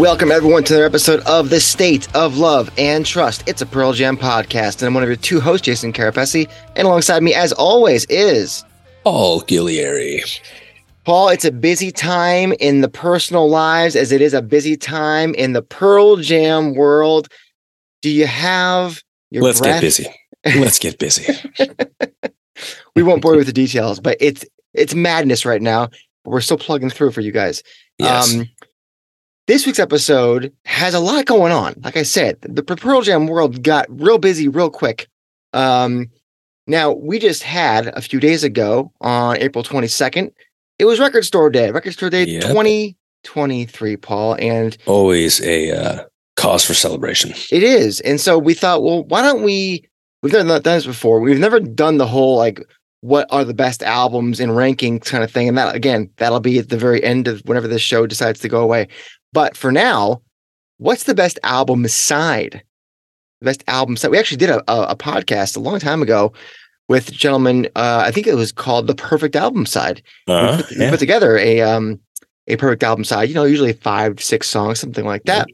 [0.00, 3.46] Welcome, everyone, to another episode of The State of Love and Trust.
[3.46, 6.48] It's a Pearl Jam podcast, and I'm one of your two hosts, Jason Carapesi.
[6.74, 8.64] And alongside me, as always, is
[9.04, 10.40] Paul Gillieri.
[11.04, 11.28] Paul.
[11.28, 15.52] It's a busy time in the personal lives as it is a busy time in
[15.52, 17.28] the Pearl Jam world.
[18.00, 19.82] Do you have your Let's breath?
[19.82, 20.06] get busy.
[20.58, 21.30] Let's get busy.
[22.96, 25.88] we won't bore you with the details, but it's it's madness right now.
[26.24, 27.62] But we're still plugging through for you guys.
[27.98, 28.34] Yes.
[28.34, 28.46] Um,
[29.50, 31.74] this week's episode has a lot going on.
[31.82, 35.08] Like I said, the Pearl Jam world got real busy real quick.
[35.52, 36.06] Um,
[36.68, 40.30] now, we just had a few days ago on April 22nd,
[40.78, 42.42] it was Record Store Day, Record Store Day Yep.
[42.42, 44.36] 2023, Paul.
[44.38, 46.04] And Always a uh,
[46.36, 47.32] cause for celebration.
[47.50, 47.98] it is.
[48.02, 49.84] And so we thought, well, why don't we?
[50.22, 51.18] We've never done this before.
[51.18, 52.62] We've never done the whole like,
[53.00, 55.48] what are the best albums in ranking kind of thing.
[55.48, 58.48] And that, again, that'll be at the very end of whenever this show decides to
[58.48, 58.88] go away.
[59.32, 60.22] But for now,
[60.78, 62.62] what's the best album side?
[63.40, 64.10] The best album side.
[64.10, 66.32] We actually did a, a, a podcast a long time ago
[66.88, 67.66] with a gentleman.
[67.76, 70.02] Uh, I think it was called The Perfect Album Side.
[70.26, 72.00] We Uh, put, we put together a um
[72.48, 73.28] a perfect album side.
[73.28, 75.46] You know, usually five, six songs, something like that.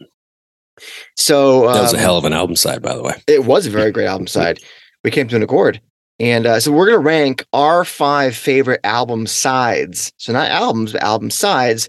[1.16, 3.14] So That was a um, hell of an album side, by the way.
[3.27, 4.58] it was a very great album side.
[5.05, 5.80] We came to an accord.
[6.18, 10.12] And uh, so we're going to rank our five favorite album sides.
[10.16, 11.88] So not albums, but album sides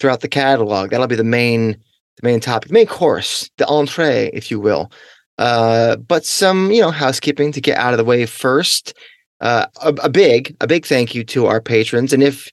[0.00, 0.90] throughout the catalog.
[0.90, 4.90] That'll be the main, the main topic, the main course, the entree, if you will.
[5.38, 8.94] Uh, but some, you know, housekeeping to get out of the way first.
[9.40, 12.12] Uh, a, a big, a big thank you to our patrons.
[12.12, 12.50] And if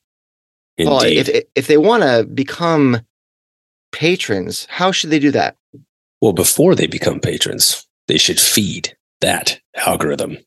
[0.80, 3.02] Paul, if if they want to become
[3.92, 5.56] patrons, how should they do that?
[6.26, 10.38] well, before they become patrons, they should feed that algorithm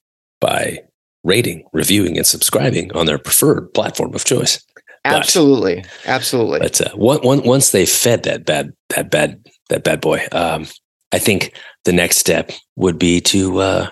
[0.41, 0.81] by
[1.23, 4.65] rating, reviewing, and subscribing on their preferred platform of choice.
[5.11, 6.59] But- Absolutely, absolutely.
[6.61, 10.67] But uh, one, one, once they fed that bad, that bad, that bad boy, um,
[11.13, 11.53] I think
[11.85, 13.91] the next step would be to uh,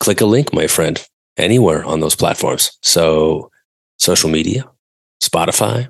[0.00, 1.04] click a link, my friend,
[1.36, 2.70] anywhere on those platforms.
[2.82, 3.50] So,
[3.98, 4.64] social media,
[5.22, 5.88] Spotify.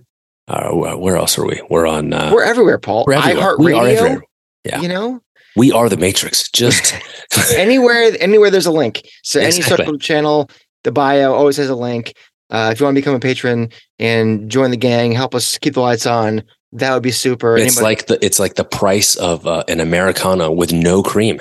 [0.49, 1.63] Uh, where else are we?
[1.71, 2.13] We're on.
[2.13, 3.05] Uh, We're everywhere, Paul.
[3.07, 3.57] we're everywhere.
[3.59, 4.23] We are everywhere.
[4.65, 4.81] Yeah.
[4.81, 5.21] You know,
[5.57, 6.51] we are the Matrix.
[6.51, 6.93] Just
[7.55, 9.07] anywhere, anywhere there's a link.
[9.23, 10.51] So any social channel,
[10.83, 12.15] the bio always has a link.
[12.51, 15.75] Uh, if you want to become a patron and join the gang, help us keep
[15.75, 16.43] the lights on.
[16.73, 17.57] That would be super.
[17.57, 21.41] it's Anybody- like the it's like the price of uh, an americano with no cream.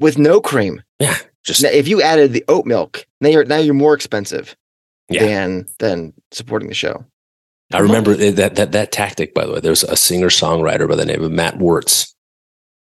[0.00, 0.82] with no cream.
[0.98, 4.54] Yeah, just Now, if you added the oat milk, now you're now you're more expensive
[5.10, 5.24] Yeah.
[5.26, 7.04] than than supporting the show.
[7.72, 9.34] I remember that that that tactic.
[9.34, 12.14] By the way, there's a singer songwriter by the name of Matt Wertz,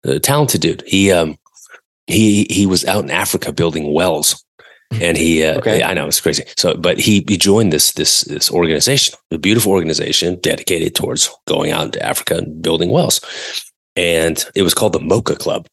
[0.04, 0.84] a talented dude.
[0.88, 1.38] He um
[2.08, 4.44] he he was out in Africa building wells,
[5.00, 5.84] and he uh, Okay.
[5.84, 6.44] I know it's crazy.
[6.58, 11.72] So, but he he joined this this this organization, a beautiful organization dedicated towards going
[11.72, 13.22] out into Africa and building wells,
[13.96, 15.68] and it was called the Mocha Club,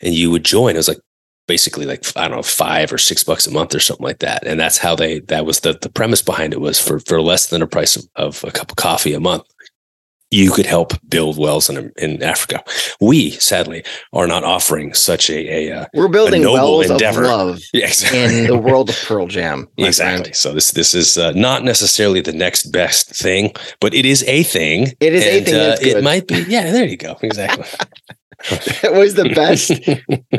[0.00, 0.74] and you would join.
[0.74, 1.00] It was like
[1.46, 4.46] basically like I don't know five or six bucks a month or something like that,
[4.46, 7.48] and that's how they that was the the premise behind it was for for less
[7.48, 9.44] than a price of, of a cup of coffee a month.
[10.32, 12.64] You could help build wells in in Africa.
[13.00, 15.38] We sadly are not offering such a
[15.68, 17.22] a uh, We're building noble wells endeavor.
[17.24, 19.68] of love yeah, in the world of Pearl Jam.
[19.78, 20.22] exactly.
[20.24, 20.36] friend.
[20.36, 24.42] So this this is uh, not necessarily the next best thing, but it is a
[24.42, 24.88] thing.
[25.00, 26.44] It is a thing Uh, that's it might be.
[26.48, 27.16] Yeah, there you go.
[27.22, 27.64] Exactly.
[28.82, 29.70] It was the best.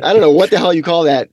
[0.03, 1.29] I don't know what the hell you call that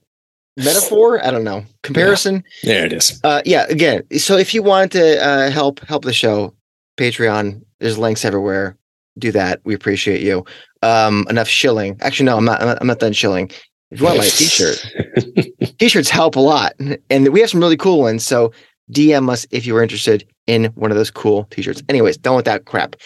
[0.57, 1.25] metaphor.
[1.27, 2.43] I don't know comparison.
[2.63, 3.21] there it is.
[3.25, 3.67] Uh, yeah.
[3.69, 6.55] Again, so if you want to uh, help help the show,
[6.97, 7.63] Patreon.
[7.85, 8.79] There's links everywhere.
[9.19, 9.61] Do that.
[9.65, 10.47] We appreciate you.
[10.83, 11.99] Um, enough shilling.
[12.01, 12.63] Actually, no, I'm not.
[12.63, 13.51] I'm not, I'm not done shilling.
[13.91, 14.83] If you want my T-shirt,
[15.79, 16.73] T-shirts help a lot,
[17.11, 18.25] and we have some really cool ones.
[18.25, 18.53] So
[18.91, 21.83] DM us if you are interested in one of those cool T-shirts.
[21.91, 22.97] Anyways, done with that crap.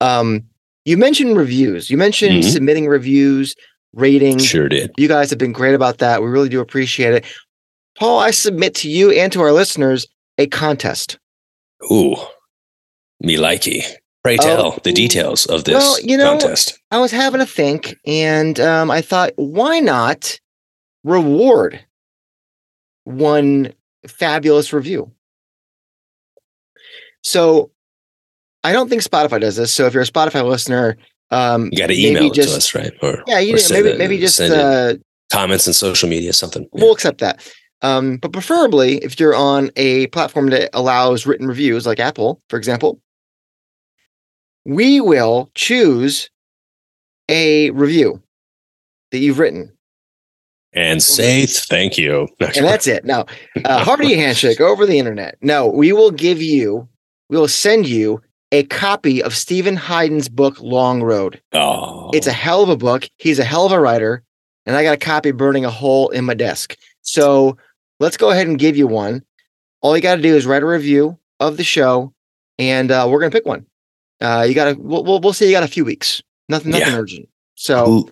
[0.00, 0.42] Um,
[0.84, 1.90] you mentioned reviews.
[1.90, 2.52] You mentioned Mhm.
[2.52, 3.54] submitting reviews,
[3.92, 4.44] ratings.
[4.44, 4.90] Sure did.
[4.98, 6.22] You guys have been great about that.
[6.22, 7.24] We really do appreciate it.
[7.96, 10.08] Paul, I submit to you and to our listeners
[10.38, 11.18] a contest.
[11.92, 12.16] Ooh,
[13.20, 13.84] me likey.
[14.24, 16.78] Pray Oh, tell the details of this well, you know- contest.
[16.90, 20.40] I was having a think, and um, I thought, why not
[21.04, 21.84] reward
[23.04, 23.74] one
[24.08, 25.12] fabulous review?
[27.22, 27.70] So
[28.62, 29.72] I don't think Spotify does this.
[29.74, 30.96] So if you're a Spotify listener,
[31.30, 32.92] Um, You got to email it just- to us, right?
[33.02, 34.94] Or Yeah, you or know, maybe maybe just uh,
[35.32, 36.66] comments and social media, something.
[36.72, 37.40] we'll accept that.
[37.82, 42.56] Um, but preferably, if you're on a platform that allows written reviews, like Apple, for
[42.58, 43.00] example,
[44.64, 46.30] we will choose
[47.28, 48.22] a review
[49.10, 49.72] that you've written,
[50.72, 52.28] and say thank you.
[52.40, 53.04] and that's it.
[53.04, 53.26] Now,
[53.64, 55.36] a hearty handshake over the internet.
[55.40, 56.88] No, we will give you,
[57.28, 58.20] we will send you
[58.52, 61.40] a copy of Steven Hyden's book, Long Road.
[61.52, 63.08] oh, It's a hell of a book.
[63.18, 64.22] He's a hell of a writer,
[64.66, 66.76] and I got a copy burning a hole in my desk.
[67.02, 67.56] So
[68.00, 69.22] let's go ahead and give you one.
[69.80, 72.12] All you got to do is write a review of the show,
[72.58, 73.66] and uh, we're gonna pick one.
[74.24, 74.80] Uh, you got to.
[74.80, 76.22] We'll, we'll say you got a few weeks.
[76.48, 76.98] Nothing nothing Yeah.
[76.98, 77.28] urgent.
[77.54, 78.08] So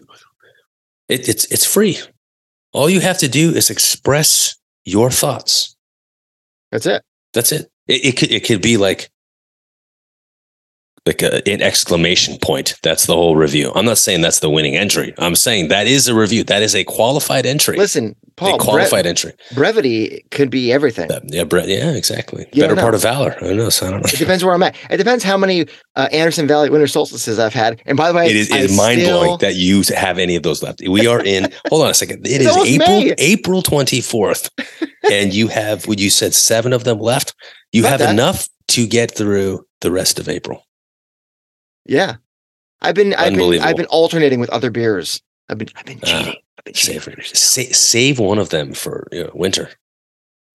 [1.08, 1.98] it, it's it's free.
[2.72, 5.76] All you have to do is express your thoughts.
[6.70, 7.02] that's it.
[7.32, 7.70] That's it.
[7.86, 9.10] It, it could it could be like
[11.04, 12.74] like a, an exclamation point.
[12.82, 13.72] That's the whole review.
[13.74, 15.12] I'm not saying that's the winning entry.
[15.18, 16.44] I'm saying that is a review.
[16.44, 17.76] That is a qualified entry.
[17.76, 18.58] Listen, a Paul.
[18.58, 19.32] qualified bre- entry.
[19.54, 21.08] brevity could be everything.
[21.08, 21.66] That- yeah, Brett.
[21.68, 22.46] Yeah, exactly.
[22.52, 23.30] You Better part of valor.
[23.40, 23.82] Who knows?
[23.82, 24.10] I don't know.
[24.12, 24.76] It depends where I'm at.
[24.90, 25.66] It depends how many
[25.96, 27.82] uh, Anderson Valley winter solstices I've had.
[27.84, 30.36] And by the way, It is, it I is mind blowing that you have any
[30.36, 30.82] of those left.
[30.88, 31.52] We are in.
[31.68, 32.26] hold on a second.
[32.26, 33.14] It It's is April May.
[33.18, 34.50] April twenty fourth,
[35.10, 35.86] and you have.
[35.88, 37.34] Would you said seven of them left?
[37.72, 38.10] You About have that.
[38.10, 40.64] enough to get through the rest of April.
[41.84, 42.16] Yeah,
[42.80, 45.20] I've been I've been I've been alternating with other beers.
[45.48, 46.34] I've been I've been Ah, cheating.
[46.58, 47.24] I've been cheating.
[47.34, 49.70] Save save one of them for you know, winter.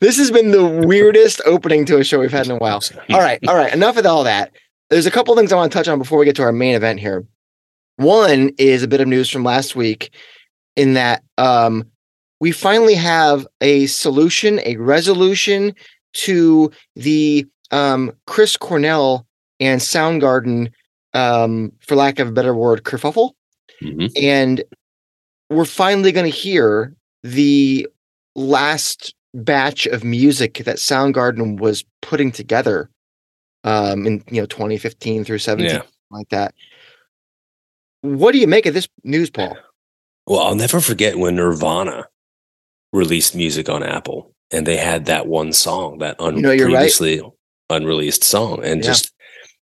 [0.00, 2.82] this has been the weirdest opening to a show we've had in a while.
[3.10, 3.72] All right, all right.
[3.72, 4.52] Enough of all that.
[4.90, 6.74] There's a couple things I want to touch on before we get to our main
[6.74, 7.24] event here.
[7.96, 10.14] One is a bit of news from last week,
[10.76, 11.84] in that um,
[12.40, 15.74] we finally have a solution, a resolution
[16.14, 19.26] to the um, Chris Cornell
[19.60, 20.70] and Soundgarden,
[21.14, 23.32] um, for lack of a better word, kerfuffle
[23.82, 24.10] Mhm.
[24.20, 24.64] and
[25.50, 27.86] we're finally going to hear the
[28.34, 32.90] last batch of music that Soundgarden was putting together
[33.64, 35.82] um in you know 2015 through 17 Yeah.
[36.10, 36.54] like that
[38.02, 39.56] what do you make of this news paul
[40.26, 42.06] Well, I'll never forget when Nirvana
[42.92, 46.68] released music on Apple, and they had that one song, that un- You know, you're
[46.70, 46.90] right.
[47.70, 48.90] Unreleased song, and Yeah.
[48.90, 49.12] just.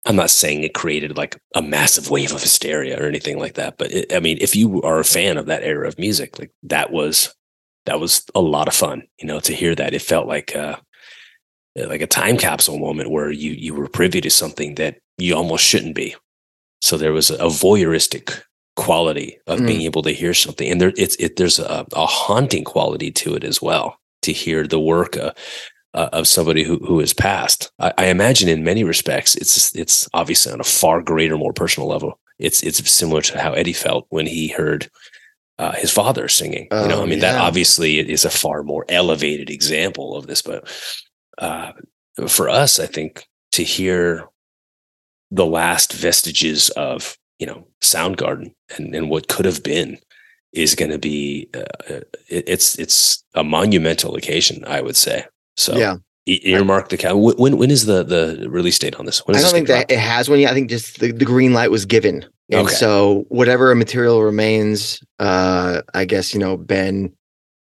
[0.05, 3.77] I'm not saying it created like a massive wave of hysteria or anything like that,
[3.77, 6.51] but it, I mean, if you are a fan of that era of music, like
[6.63, 7.35] that was
[7.85, 9.03] that was a lot of fun.
[9.19, 10.77] You know, to hear that, it felt like uh,
[11.75, 15.65] like a time capsule moment where you you were privy to something that you almost
[15.65, 16.15] shouldn't be.
[16.81, 18.41] So there was a voyeuristic
[18.77, 19.67] quality of Mm.
[19.67, 23.35] being able to hear something, and there it's it there's a, a haunting quality to
[23.35, 25.31] it as well to hear the work uh,
[25.97, 27.71] uh, of somebody who who has passed.
[27.79, 31.89] I, I imagine in many respects, it's it's obviously on a far greater, more personal
[31.89, 32.19] level.
[32.39, 34.89] It's it's similar to how Eddie felt when he heard
[35.57, 36.67] uh, his father singing.
[36.71, 40.43] you know, Oh, I mean, that obviously is a far more elevated example of this,
[40.43, 40.69] but
[41.39, 41.71] uh,
[42.27, 44.27] for us, I think to hear
[45.31, 49.97] the last vestiges of you know Soundgarden and, and what could have been
[50.53, 51.59] is going to be uh,
[51.89, 55.25] uh, it, it's it's a monumental occasion, I would say.
[55.57, 57.39] So yeah earmark the count.
[57.39, 59.25] When when is the the release date on this?
[59.25, 61.53] When i don't think that it has one yet i think just the, the green
[61.53, 62.73] light was given and Okay.
[62.73, 67.13] so whatever material remains uh i guess you know ben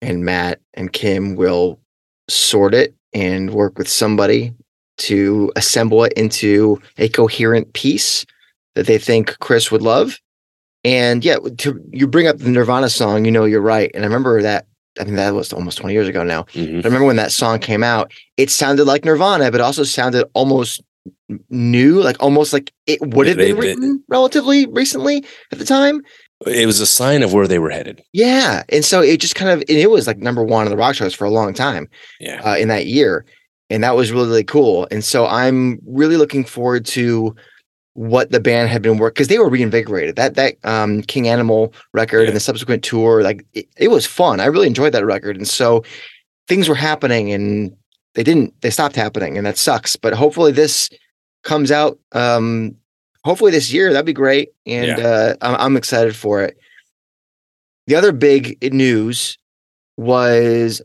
[0.02, 1.80] and matt and kim will
[2.28, 4.52] sort it and work with somebody
[4.98, 8.26] to assemble it into a coherent piece
[8.74, 10.18] that they think Chris would love.
[10.84, 13.90] And yeah, to you bring up the Nirvana song, you know you're right.
[13.94, 14.66] And I remember that
[15.00, 16.42] I think that was almost 20 years ago now.
[16.54, 16.76] Mhm.
[16.76, 20.24] But I remember when that song came out, it sounded like Nirvana, but also sounded
[20.34, 20.82] almost
[21.48, 26.02] new, like almost like it would have been they- written relatively recently at the time.
[26.46, 28.02] It was a sign of where they were headed.
[28.12, 28.62] Yeah.
[28.70, 30.94] And so it just kind of and it was like number one on the rock
[30.94, 31.88] charts for a long time
[32.18, 32.40] Yeah.
[32.44, 33.24] uh, in that year.
[33.68, 34.88] And that was really, really cool.
[34.90, 37.34] And so I'm really looking forward to
[37.94, 40.16] what the band had been working because they were reinvigorated.
[40.16, 42.26] That that um, King Animal record Yeah.
[42.28, 44.40] and the subsequent tour, like it, it was fun.
[44.40, 45.36] I really enjoyed that record.
[45.36, 45.82] And so
[46.48, 47.76] things were happening and
[48.14, 49.96] they didn't, they stopped happening, and that sucks.
[49.96, 50.88] But hopefully this
[51.42, 52.76] comes out um
[53.24, 53.92] hopefully this year.
[53.92, 54.50] That'd be great.
[54.66, 56.56] And uh I'm, I'm excited for it.
[57.86, 59.36] The other big news
[59.96, 60.80] was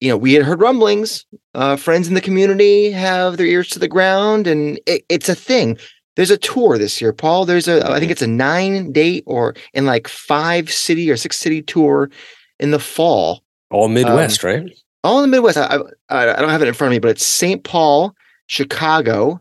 [0.00, 1.26] you know, we had heard rumblings.
[1.54, 5.34] Uh, friends in the community have their ears to the ground, and it, it's a
[5.34, 5.76] thing.
[6.20, 7.46] There's a tour this year, Paul.
[7.46, 11.38] There's a, I think it's a nine day or in like five city or six
[11.38, 12.10] city tour
[12.58, 14.70] in the fall, All Midwest, Um, right?
[15.02, 15.56] all in the Midwest.
[15.56, 15.78] I,
[16.10, 17.64] I, I don't have it in front of me, but it's St.
[17.64, 18.14] Paul,
[18.48, 19.40] Chicago,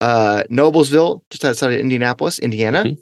[0.00, 2.96] uh, Noblesville, just outside of Indianapolis, Indiana, Mhm.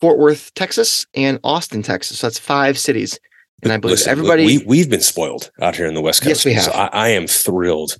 [0.00, 2.20] Fort Worth, Texas, and Austin, Texas.
[2.20, 3.20] So that's five cities.
[3.64, 4.46] And I believe Listen, everybody.
[4.46, 6.28] we we've been spoiled out here in the West Coast.
[6.30, 6.64] Yes, we have.
[6.64, 7.98] So I, I am thrilled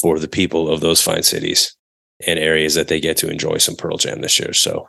[0.00, 1.74] for the people of those fine cities
[2.24, 4.52] and areas that they get to enjoy some Pearl Jam this year.
[4.52, 4.88] So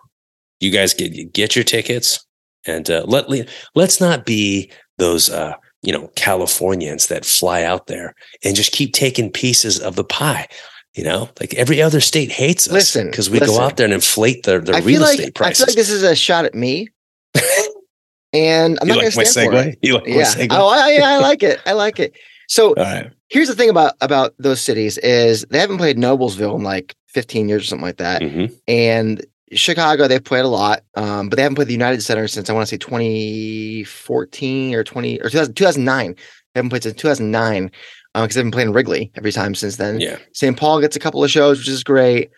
[0.59, 2.25] you guys get get your tickets
[2.65, 3.27] and uh, let
[3.75, 8.93] let's not be those uh, you know Californians that fly out there and just keep
[8.93, 10.47] taking pieces of the pie.
[10.93, 13.55] You know, like every other state hates us Listen, because we listen.
[13.55, 15.57] go out there and inflate their, their I real like estate I prices.
[15.59, 16.87] feel like this is a shot at me,
[18.33, 19.75] and I'm you not like going my to stand for it.
[19.75, 19.77] segue?
[19.83, 20.47] You like my segue?
[20.49, 21.59] Oh, I, yeah, I like it.
[21.67, 22.17] I like it.
[22.47, 23.11] So right.
[23.29, 27.49] here's the thing about about those cities is they haven't played Noblesville in like 15
[27.49, 28.21] years or something like that.
[28.21, 28.53] Mhm.
[28.67, 32.49] And Chicago, they've played a lot, um, but they haven't played the United Center since
[32.49, 36.13] I want to say 2014 or 20 or 2000, 2009.
[36.15, 37.71] They haven't played since 2009
[38.13, 39.99] because they've been playing Wrigley every time since then.
[39.99, 40.17] Yeah.
[40.33, 40.57] St.
[40.57, 42.29] Paul gets a couple of shows, which is great.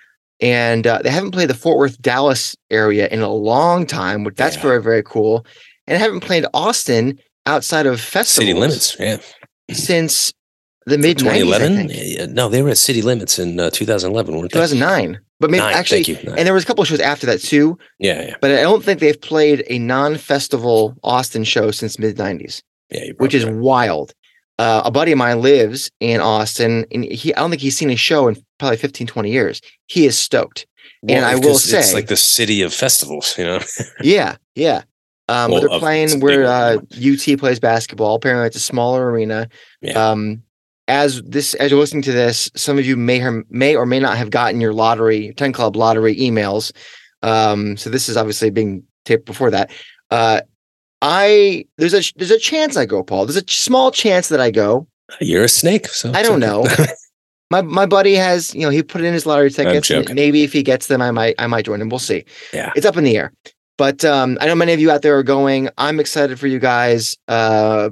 [0.41, 4.35] And uh, they haven't played the Fort Worth, Dallas area in a long time, which
[4.35, 4.61] that's Yeah.
[4.61, 5.45] very, very cool.
[5.87, 8.95] And haven't played Austin outside of festivals City limits.
[8.99, 9.17] Yeah.
[9.71, 10.31] since
[10.89, 12.33] the mid 2011.
[12.33, 14.59] No, they were at city limits in uh, 2011, weren't they?
[14.59, 15.19] 2009.
[15.39, 16.29] But maybe Nine, actually, thank you.
[16.29, 16.37] Nine.
[16.39, 17.77] and there was a couple of shows after that too.
[17.97, 22.61] yeah, yeah, But I don't think they've played a non-festival Austin show since mid 90s,
[22.89, 23.11] yeah.
[23.17, 23.55] which is right.
[23.55, 24.13] wild.
[24.57, 27.89] Uh, a buddy of mine lives in Austin, and he I don't think he's seen
[27.89, 29.61] a show in probably 15, 20 years.
[29.87, 30.67] He is stoked.
[31.07, 33.59] and I will because it's say- like the city of festivals, you know.
[34.03, 34.83] Yeah, yeah.
[35.29, 36.77] Um, Well, they're playing where uh.
[36.91, 38.15] UT plays basketball.
[38.15, 39.47] Apparently, it's a smaller arena.
[39.81, 39.93] Yeah.
[40.11, 40.43] Um,
[40.89, 43.99] as this, as you're listening to this, some of you may or may or may
[43.99, 46.71] not have gotten your lottery, Ten Club lottery emails.
[47.21, 49.71] Um, so this is obviously being taped before that.
[50.11, 50.41] Uh,
[51.01, 53.25] I there's a there's a chance I go, Paul.
[53.25, 54.87] There's a small chance that I go.
[55.21, 56.67] You're a snake, so I don't know.
[57.51, 59.89] My my buddy has, you know, he put in his lottery tickets.
[60.13, 61.89] Maybe if he gets them, I might I might join him.
[61.89, 62.23] We'll see.
[62.53, 62.71] Yeah.
[62.75, 63.33] It's up in the air.
[63.75, 65.69] But um, I know many of you out there are going.
[65.77, 67.17] I'm excited for you guys.
[67.27, 67.89] Uh,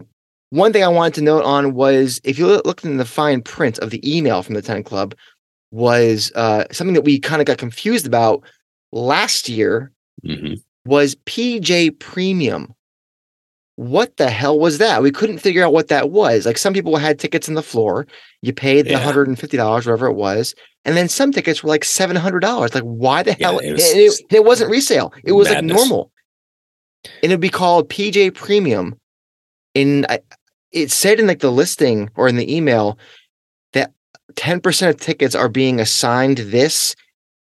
[0.50, 3.42] one thing I wanted to note on was if you look- looked in the fine
[3.42, 5.14] print of the email from the Ten Club,
[5.72, 8.42] was uh, something that we kind of got confused about
[8.94, 9.92] last year
[10.26, 10.62] Mhm.
[10.86, 12.74] was PJ Premium.
[13.76, 15.04] What the hell was that?
[15.04, 16.46] We couldn't figure out what that was.
[16.46, 18.08] Like some people had tickets in the floor.
[18.42, 19.00] You paid the Yeah.
[19.04, 20.56] $150, whatever it was.
[20.86, 22.74] And then some tickets were like $700.
[22.74, 23.60] Like, why the Yeah, hell?
[23.60, 25.14] it It, was it, it wasn't resale.
[25.26, 25.78] It was madness.
[25.78, 26.12] like normal.
[27.22, 28.96] And it'd be called PJ Premium.
[29.76, 30.20] And I,
[30.72, 32.98] it said in like the listing or in the email
[33.74, 33.92] that
[34.34, 36.96] 10% of tickets are being assigned this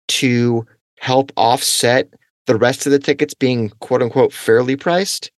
[0.08, 0.64] to
[0.98, 2.08] help offset
[2.46, 5.30] the rest of the tickets being quote unquote fairly priced,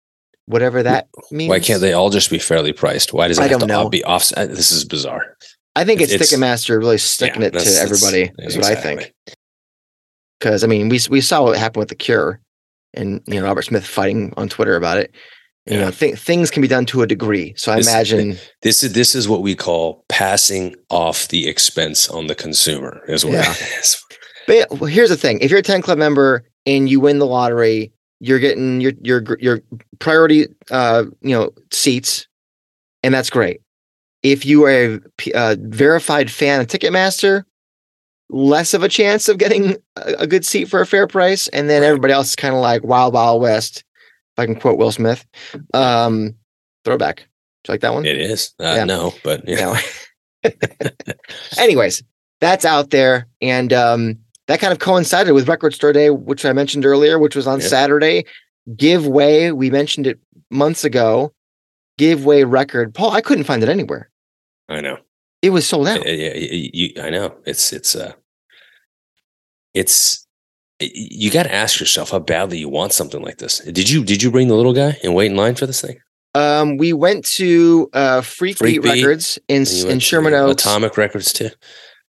[0.47, 1.49] whatever that means.
[1.49, 3.13] Why can't they all just be fairly priced?
[3.13, 3.89] Why does it I have to all know.
[3.89, 4.51] be offset?
[4.51, 5.37] Uh, this is bizarre.
[5.77, 8.33] I think it's, It's- Ticketmaster really sticking Yeah, it to everybody.
[8.39, 9.13] Is what I think.
[10.41, 12.41] Because I mean, we we saw what happened with the Cure,
[12.95, 15.15] and you know Robert Smith fighting on Twitter about it.
[15.69, 17.53] You know, th- things can be done to a degree.
[17.57, 22.09] So I This- imagine, This is this is what we call passing off the expense
[22.09, 23.03] on the consumer.
[23.09, 23.51] Is what Yeah.
[23.81, 23.97] is.
[24.47, 27.27] but well, here's the thing: if you're a Ten Club member and you win the
[27.27, 29.61] lottery, you're getting your your your
[29.99, 32.29] priority, uh, you know, seats,
[33.03, 33.61] and that's great.
[34.23, 35.01] If you are a,
[35.35, 37.43] uh, verified fan of Ticketmaster,
[38.31, 41.69] less of a chance of getting a, a good seat for a fair price, and
[41.69, 43.83] then everybody else is kind of like Wild Wild West.
[44.37, 45.25] If I can quote Will Smith,
[45.73, 46.35] um,
[46.85, 47.17] throwback.
[47.19, 47.23] Do
[47.69, 48.05] you like that one?
[48.05, 48.53] It is.
[48.61, 48.85] Uh, Yeah.
[48.85, 49.75] No, but yeah.
[50.45, 50.51] No.
[51.59, 52.03] Anyways,
[52.41, 56.53] that's out there, and um, that kind of coincided with Record Store Day, which I
[56.53, 57.61] mentioned earlier, which was on.
[57.63, 58.25] Saturday.
[58.77, 59.53] Give way.
[59.53, 60.19] We mentioned it
[60.51, 61.33] months ago.
[61.99, 62.93] Give way record.
[62.95, 64.11] Paul, I couldn't find it anywhere.
[64.69, 64.99] I know.
[65.41, 66.05] It was sold out.
[66.05, 67.35] Yeah, yeah, you, you- I know.
[67.47, 68.13] It's it's uh
[69.75, 70.26] it's
[70.81, 73.61] you got to ask yourself how badly you want something like this.
[73.61, 75.99] Did you did you bring the little guy and wait in line for this thing?
[76.35, 80.65] Um, we went to uh, Freak, Freak Beat Beat, Records in in Sherman Oaks.
[80.65, 81.49] Atomic Records too.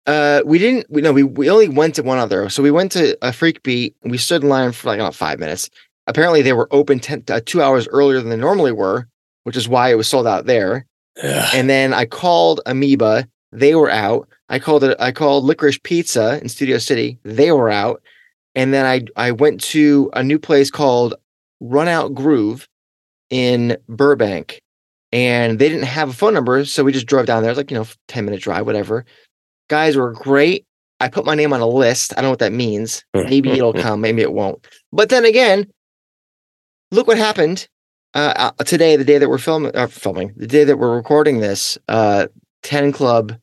[0.05, 0.85] Uh, we didn't.
[0.89, 1.13] We no.
[1.13, 2.49] We we only went to one other.
[2.49, 3.95] So we went to a Freak Beat.
[4.03, 5.69] And we stood in line for like about five minutes.
[6.07, 9.07] Apparently, they were open ten, uh, two hours earlier than they normally were,
[9.43, 10.85] which is why it was sold out there.
[11.23, 13.27] And then I called Amoeba.
[13.51, 14.27] They were out.
[14.49, 14.95] I called it.
[14.99, 17.17] I called Licorice Pizza in Studio City.
[17.23, 18.01] They were out.
[18.57, 21.13] And then I I went to a new place called
[21.61, 22.67] Run Out Groove
[23.29, 24.59] in Burbank,
[25.11, 27.51] and they didn't have a phone number, so we just drove down there.
[27.51, 29.05] It was like you know ten minute drive, whatever.
[29.69, 30.65] Guys were great.
[30.99, 32.13] I put my name on a list.
[32.13, 33.05] I don't know what that means.
[33.13, 34.01] Maybe it'll come.
[34.01, 34.65] Maybe it won't.
[34.91, 35.67] But then again,
[36.91, 37.67] look what happened
[38.15, 41.41] uh, uh, today, the day that we're filming, uh, filming, the day that we're recording
[41.41, 41.77] this.
[41.87, 42.25] Uh,
[42.63, 43.37] Ten Club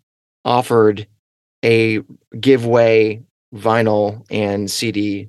[0.44, 1.06] offered
[1.64, 2.00] a
[2.40, 3.23] giveaway
[3.55, 5.29] vinyl and CD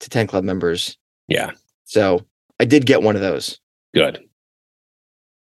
[0.00, 0.96] to 10 Club members.
[1.28, 1.50] Yeah.
[1.84, 2.24] So
[2.60, 3.58] I did get one of those,
[3.94, 4.20] Good.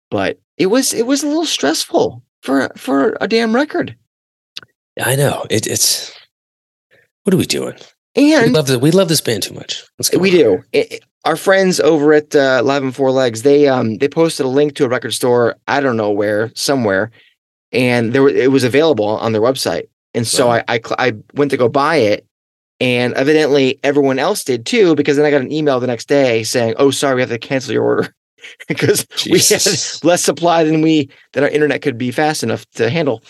[0.10, 3.96] but it was it was a little stressful for for a damn record.
[5.02, 5.46] I know.
[5.50, 6.14] It, it's
[7.24, 7.76] what are we doing?
[8.16, 9.84] We And love the, we love this band too much.
[10.18, 10.36] We on.
[10.38, 10.64] do.
[10.72, 14.46] It- it- our friends over at uh, Live on Four Legs, they um they posted
[14.46, 15.56] a link to a record store.
[15.68, 17.10] I don't know where, somewhere,
[17.72, 19.88] and there were, it was available on their website.
[20.16, 20.64] And so Wow.
[20.68, 22.26] I, I I went to go buy it,
[22.80, 24.96] and evidently everyone else did too.
[24.96, 27.38] Because then I got an email the next day saying, "Oh, sorry, we have to
[27.38, 28.16] cancel your order
[28.68, 29.64] because we had
[30.04, 33.22] less supply than we that our internet could be fast enough to handle."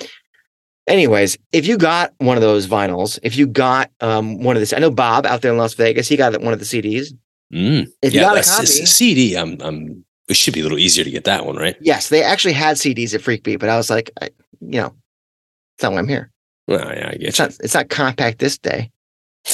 [0.87, 4.71] Anyways, if you got one of those vinyls, if you got um one of this,
[4.71, 7.07] I know Bob out there in Las Vegas, he got one of the CDs.
[7.51, 7.87] Mm.
[8.01, 9.35] If you got a copy, a CD.
[9.35, 11.75] I'm I'm it should be a little easier to get that one, right?
[11.81, 14.93] yes, they actually had CDs at Freak Beat, but I was like, I, you know,
[15.77, 16.31] that's not why I'm here.
[16.67, 17.55] Well, yeah, I It's not.
[17.61, 18.91] It's not compact this day.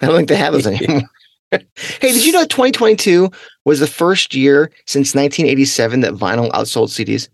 [0.00, 1.02] I don't think they have those anymore.
[1.50, 1.62] hey,
[2.00, 3.30] did you know 2022
[3.64, 7.28] was the first year since 1987 that vinyl outsold CDs?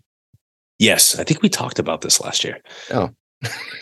[0.79, 2.57] yes, I think we talked about this last year.
[2.91, 3.09] Oh.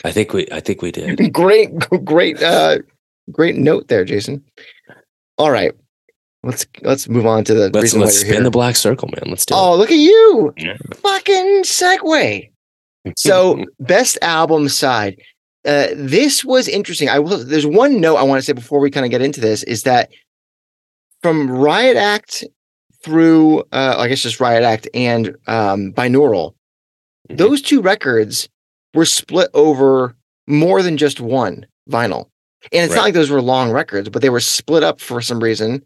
[0.04, 1.34] I think we I think we did.
[1.34, 2.80] great, great, uh,
[3.32, 4.44] great note there, Jason.
[5.40, 5.72] All right,
[6.44, 8.44] let's let's move on to the Let's reason why let's you're spin here.
[8.44, 9.30] the black circle, man.
[9.32, 9.58] Let's do it.
[9.58, 10.54] Oh, look at you!
[10.58, 10.78] Yeah.
[10.96, 12.50] Fucking segue.
[13.18, 15.18] So, best album side.
[15.66, 17.10] Uh, this was interesting.
[17.10, 17.44] I will.
[17.44, 19.84] There's one note I want to say before we kind of get into this is
[19.84, 20.10] that
[21.22, 22.44] from Riot Act
[23.04, 26.54] through, uh, I guess just Riot Act and um, Binaural,
[27.30, 27.38] Mhm.
[27.38, 28.48] those two records
[28.94, 30.16] were split over
[30.48, 32.30] more than just one vinyl.
[32.72, 35.42] And it's not like those were long records, but they were split up for some
[35.42, 35.84] reason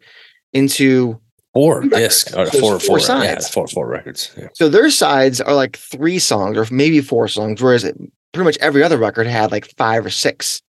[0.54, 1.20] into
[1.53, 1.98] four Records.
[2.01, 3.50] discs or There's four four four yeah, sides.
[3.50, 4.31] four four records.
[4.38, 4.48] Yeah.
[4.53, 7.84] So their sides are like three songs or maybe four songs, whereas
[8.34, 10.62] pretty much every other record had like five or six.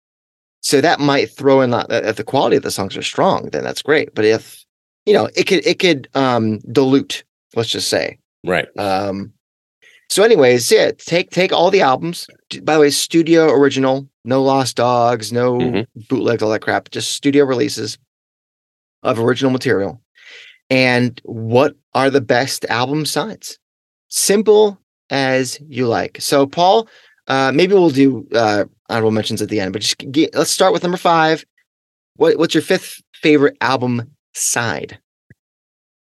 [0.63, 3.65] So that might throw in that if the quality of the songs are strong, then
[3.65, 4.15] that's great.
[4.15, 4.65] But if
[5.07, 7.25] you know, it could it could um dilute,
[7.57, 8.19] let's just say.
[8.45, 8.69] Right.
[8.79, 9.33] Um
[10.09, 12.27] so anyways, yeah, take take all the albums.
[12.63, 15.87] By the way, studio original, no lost dogs, no Mhm.
[16.09, 17.97] bootlegs, all that crap, just studio releases
[19.03, 20.01] of original material.
[20.71, 23.59] And what are the best album sides?
[24.09, 24.79] Simple
[25.11, 26.19] as you like.
[26.21, 26.89] So, Paul,
[27.27, 30.73] uh, maybe we'll do uh, honorable mentions at the end, but just get, let's start
[30.73, 31.45] with number five.
[32.17, 34.99] What, what's your fifth favorite album side?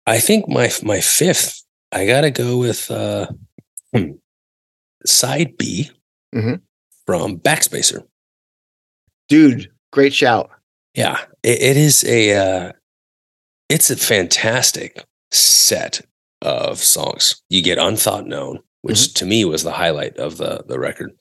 [0.05, 3.27] I think my my fifth, I gotta go with uh
[3.95, 4.11] hmm,
[5.05, 5.89] side B
[6.35, 6.59] Mhm.
[7.05, 8.05] from Backspacer.
[9.29, 10.49] Dude, great shout.
[10.93, 12.71] Yeah, it, it is a uh,
[13.69, 16.01] it's a fantastic set
[16.41, 17.41] of songs.
[17.49, 21.11] You get Unthought Known, which to me was the highlight of the the record.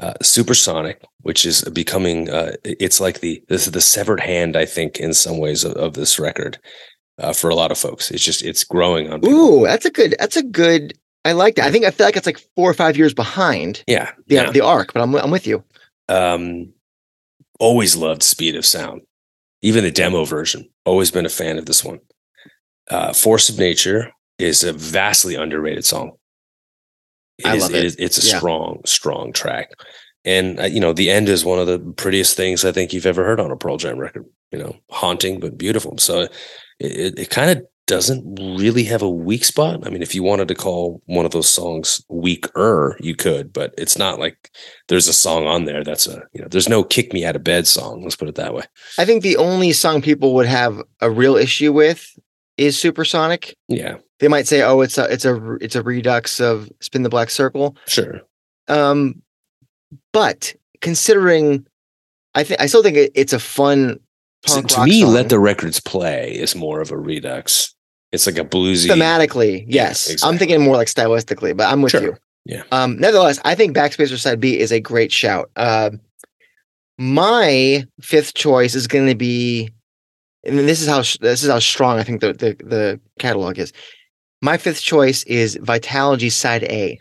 [0.00, 4.64] Uh, Supersonic, which is becoming uh, it's like the this is the severed hand, I
[4.64, 6.58] think, in some ways of, of this record
[7.18, 8.10] uh, for a lot of folks.
[8.12, 9.20] It's just it's growing on.
[9.20, 9.36] people.
[9.62, 11.66] Ooh, that's a good, that's a good, I like that.
[11.66, 14.50] I think I feel like it's like four or five years behind Yeah, the, yeah.
[14.52, 15.64] the arc, but I'm, I'm with you.
[16.08, 16.72] um,
[17.58, 19.02] always loved Speed of Sound,
[19.62, 20.68] even the demo version.
[20.84, 22.00] Always been a fan of this one.
[22.90, 26.12] Uh, Force of Nature is a vastly underrated song.
[27.38, 27.84] It I is- love it it.
[27.84, 28.38] is- it's a Yeah.
[28.38, 29.70] strong, strong track,
[30.24, 33.06] and uh, you know the end is one of the prettiest things I think you've
[33.06, 34.26] ever heard on a Pearl Jam record.
[34.52, 35.98] You know, haunting but beautiful.
[35.98, 36.32] So it,
[36.80, 39.84] it, it kind of doesn't really have a weak spot.
[39.84, 43.74] I mean, if you wanted to call one of those songs weaker, you could, but
[43.76, 44.50] it's not like
[44.88, 47.42] there's a song on there that's a you know there's no kick me out of
[47.42, 48.62] bed song let's put it that way
[48.98, 52.06] I think the only song people would have a real issue with
[52.58, 53.56] is Supersonic.
[53.68, 57.08] yeah They might say, "Oh, it's a it's a it's a redux of Spin the
[57.08, 58.20] Black Circle." sure
[58.68, 59.22] Um,
[60.12, 61.66] but considering,
[62.34, 63.98] I think I still think it, it's a fun.
[64.46, 65.14] So to me song.
[65.14, 67.74] let the records play is more of a redux
[68.12, 72.02] it's like a bluesy thematically, yes, I'm thinking more like stylistically, but I'm with Sure.
[72.02, 72.16] you.
[72.44, 72.62] Yeah.
[72.72, 75.50] Um, nevertheless, I think Backspacer Side B is a great shout.
[75.56, 76.00] Um,
[76.98, 79.70] my fifth choice is going to be,
[80.44, 83.72] and this is how this is how strong I think the, the the catalog is.
[84.40, 86.98] My fifth choice is Vitalogy Side A.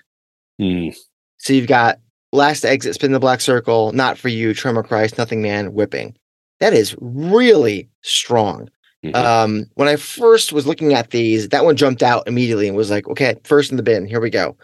[0.60, 0.89] Hmm,
[1.38, 2.00] So you've got
[2.34, 6.15] Last Exit, Spin the Black Circle, Not for You, Tremor Christ, Nothing Man, Whipping.
[6.60, 8.70] That is really strong.
[9.04, 9.16] Mhm.
[9.16, 12.90] Um, when I first was looking at these, that one jumped out immediately and was
[12.90, 14.58] like, okay, first in the bin, here we go.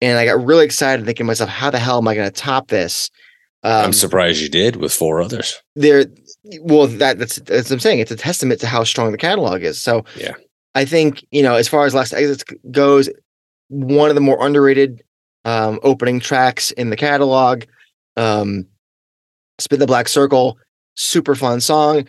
[0.00, 2.32] And I got really excited thinking to myself, how the hell am I going to
[2.32, 3.10] top this?
[3.64, 6.06] Um, i'm surprised you did with four others there,
[6.62, 8.00] well, that that's that's what I'm saying.
[8.00, 9.80] It's a testament to how strong the catalog is.
[9.80, 10.34] So Yeah.
[10.74, 13.08] I think, you know, as far as Last Exits goes,
[13.68, 15.02] one of the more underrated
[15.44, 17.64] um, opening tracks in the catalog.
[18.16, 18.66] Um,
[19.58, 20.58] Spin the Black Circle,
[20.96, 22.06] super fun song.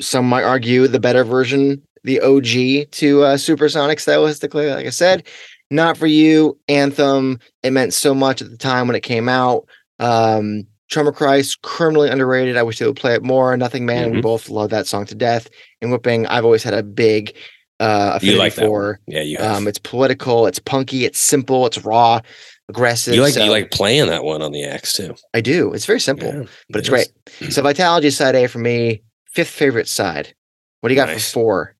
[0.00, 4.74] Some might argue the better version, the OG to uh, Supersonic stylistically.
[4.74, 5.26] Like I said,
[5.70, 6.58] not for you.
[6.68, 7.38] Anthem.
[7.62, 9.66] It meant so much at the time when it came out.
[9.98, 12.56] Um, Tremor Christ, criminally underrated.
[12.58, 13.56] I wish they would play it more.
[13.56, 14.10] Nothing Man.
[14.10, 14.22] We Mhm.
[14.22, 15.48] both love that song to death.
[15.80, 17.34] And Whipping, I've always had a big
[17.80, 18.88] uh, affinity You like for.
[18.90, 18.98] one.
[19.08, 19.56] Yeah, you have.
[19.56, 20.46] Um, it's political.
[20.46, 21.04] It's punky.
[21.04, 21.66] It's simple.
[21.66, 22.20] It's raw,
[22.68, 23.14] aggressive.
[23.14, 25.14] you like so you like playing that one on the axe too.
[25.34, 25.72] I do.
[25.72, 27.08] It's very simple, Yeah, but it's it great.
[27.40, 27.54] is.
[27.56, 30.34] So Vitalogy side A for me, fifth favorite side.
[30.80, 31.28] What do you got Nice.
[31.30, 31.76] for four?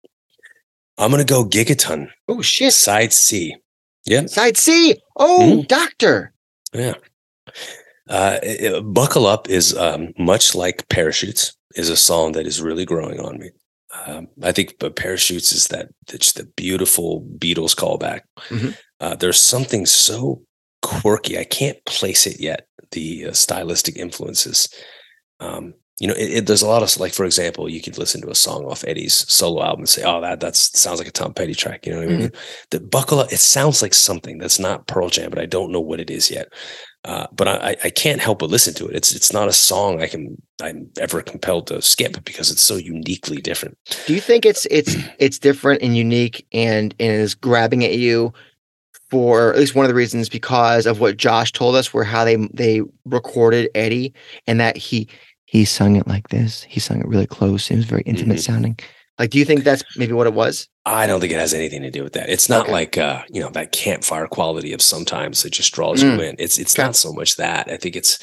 [0.98, 2.72] I'm gonna go Gigaton Oh shit!
[2.72, 3.56] side C.
[4.04, 4.96] Yeah, Side C.
[5.16, 6.32] Oh, Doctor.
[6.72, 6.94] yeah.
[8.08, 12.84] Uh, it- Buckle Up is um, much like Parachutes is a song that is really
[12.84, 13.50] growing on me.
[14.06, 18.22] Um, I think but Parachutes is that it's the beautiful Beatles callback.
[18.48, 18.76] Mhm.
[19.00, 20.42] Uh, there's something so
[20.82, 21.38] quirky.
[21.38, 22.66] I can't place it yet.
[22.90, 24.68] The uh, stylistic influences.
[25.40, 28.20] Um, you know, it, it, there's a lot of like, for example, you could listen
[28.22, 31.12] to a song off Eddie's solo album and say, "Oh, that that sounds like a
[31.12, 32.32] Tom Petty track." You know what I mean?
[32.70, 33.32] The buckle up.
[33.32, 36.30] It sounds like something that's not Pearl Jam, but I don't know what it is
[36.30, 36.52] yet.
[37.04, 38.94] Uh, but I, I can't help but listen to it.
[38.94, 42.76] It's it's not a song I can I'm ever compelled to skip because it's so
[42.76, 43.76] uniquely different.
[44.06, 48.32] Do you think it's it's it's different and unique and and is grabbing at you
[49.10, 52.24] for at least one of the reasons because of what Josh told us, where how
[52.24, 54.14] they they recorded Eddie
[54.46, 55.08] and that he
[55.52, 56.62] he sung it like this.
[56.74, 57.70] He sung it really close.
[57.70, 58.42] It was very intimate Mhm.
[58.50, 58.78] sounding.
[59.18, 60.66] Like, do you think that's maybe what it was?
[60.86, 62.30] I don't think it has anything to do with that.
[62.30, 62.72] It's not Okay.
[62.72, 66.16] like uh, you know, that campfire quality of sometimes that just draws Mm.
[66.16, 66.36] you in.
[66.38, 66.84] It's it's Okay.
[66.86, 67.70] not so much that.
[67.70, 68.18] I think it's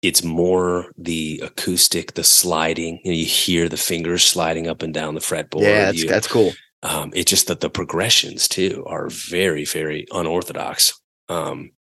[0.00, 3.00] it's more the acoustic, the sliding.
[3.04, 5.62] You know, you hear the fingers sliding up and down the fretboard.
[5.62, 6.52] yeah, that's, You- that's cool.
[6.84, 10.94] um, it's just that the progressions too are very very unorthodox
[11.28, 11.72] um,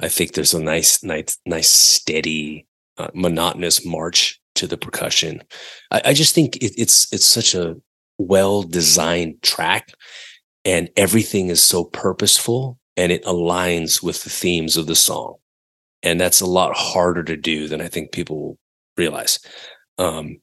[0.00, 2.66] i think there's a nice nice nice steady
[3.02, 5.42] uh, monotonous march to the percussion
[5.90, 7.76] i, I just think it, it's it's such a
[8.18, 9.92] well designed track
[10.64, 15.36] and everything is so purposeful and it aligns with the themes of the song
[16.02, 18.58] and that's a lot harder to do than i think people
[18.96, 19.38] realize
[19.98, 20.38] um,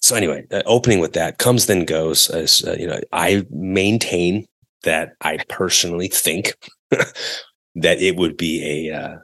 [0.00, 3.00] so anyway, uh, opening with that comes then goes as uh, you know.
[3.12, 4.46] I maintain
[4.82, 6.54] that I personally think
[6.90, 9.18] that it would be a.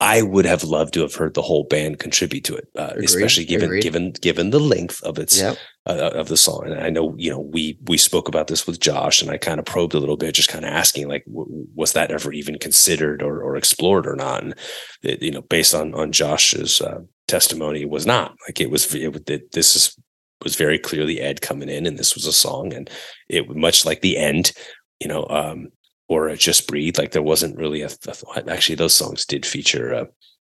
[0.00, 2.88] Uh, I would have loved to have heard the whole band contribute to it, uh,
[2.92, 3.82] Agreed, especially given agreed.
[3.82, 5.56] given given the length of its Yep.
[5.88, 6.62] uh, of the song.
[6.66, 9.58] And I know you know we we spoke about this with Josh, and I kind
[9.60, 12.58] of probed a little bit, just kind of asking like, w- was that ever even
[12.58, 14.42] considered or, or explored or not?
[14.42, 14.54] And
[15.02, 18.94] it, you know, based on on Josh's uh, testimony, it was not like it was.
[18.94, 19.96] It, it, this is
[20.42, 22.88] was very clearly Ed coming in, and this was a song, and
[23.28, 24.52] it much like the end,
[24.98, 25.68] you know, um,
[26.10, 26.98] or just breathe.
[26.98, 27.88] Like there wasn't really a,
[28.34, 30.04] a actually those songs did feature uh,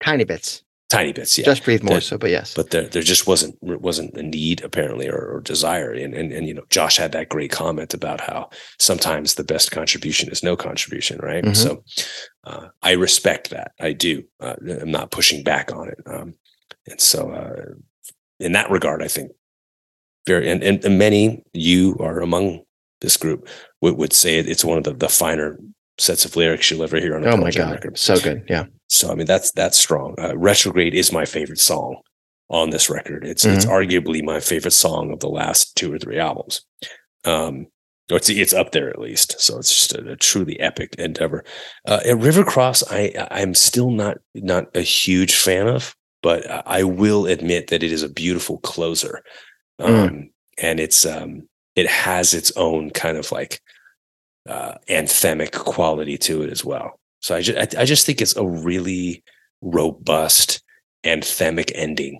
[0.03, 0.61] Tiny bits.
[0.89, 2.53] tiny bits, yeah, Just breathe more so, but yes.
[2.53, 6.47] but there there just wasn't wasn't a need apparently or, or desire and, and and
[6.47, 10.55] you know josh had that great comment about how sometimes the best contribution is no
[10.55, 11.55] contribution right Mhm.
[11.55, 11.83] so
[12.49, 16.33] uh, i respect that i do uh, i'm not pushing back on it um,
[16.89, 17.73] and so uh,
[18.39, 19.31] in that regard i think
[20.27, 22.61] very and, and, and many you are among
[23.01, 23.47] this group
[23.81, 25.57] would, would say it, it's one of the, the finer
[25.99, 28.43] sets of lyrics you'll ever hear on a oh my god, record so good.
[28.49, 28.65] Yeah.
[28.89, 30.15] so I mean that's that's strong.
[30.19, 31.97] Uh, Retrograde is my favorite song
[32.49, 33.25] on this record.
[33.25, 33.73] It's it's Mm-hmm.
[33.73, 36.63] arguably my favorite song of the last two or three albums.
[37.25, 37.67] Um,
[38.09, 39.39] or it's it's up there at least.
[39.41, 41.43] So it's just a, a truly epic endeavor.
[41.85, 46.63] Uh, at River Cross, I I'm still not not a huge fan of, but I-
[46.65, 49.23] I will admit that it is a beautiful closer,
[49.79, 50.23] um, Mm.
[50.59, 53.61] and it's um it has its own kind of like
[54.49, 56.99] uh, anthemic quality to it as well.
[57.21, 59.23] So I just I, I just think it's a really
[59.61, 60.61] robust
[61.05, 62.19] anthemic ending.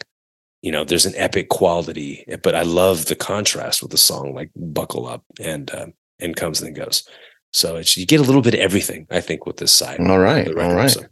[0.62, 4.52] You know, there's an epic quality, but I love the contrast with the song like
[4.56, 5.88] "Buckle Up" and uh,
[6.20, 7.04] and comes and goes.
[7.52, 9.08] So it's you get a little bit of everything.
[9.10, 10.00] I think with this side.
[10.00, 10.48] All right.
[10.54, 10.76] record.
[10.76, 10.92] right.
[10.92, 11.06] So,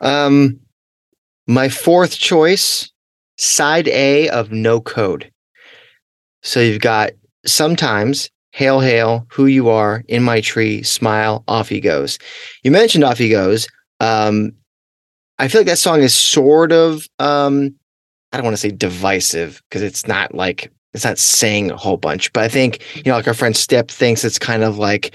[0.00, 0.60] Um,
[1.46, 2.90] my fourth choice,
[3.36, 5.30] side A of No Code.
[6.42, 7.10] So you've got
[7.46, 12.18] sometimes Hail Hail, Who You Are, In My Tree, Smile, Off He Goes.
[12.62, 13.68] You mentioned Off He Goes.
[14.00, 14.52] Um,
[15.38, 17.74] I feel like that song is sort of um,
[18.32, 21.96] I don't want to say divisive because it's not like it's not saying a whole
[21.96, 25.14] bunch, but I think you know, like our friend Step thinks it's kind of like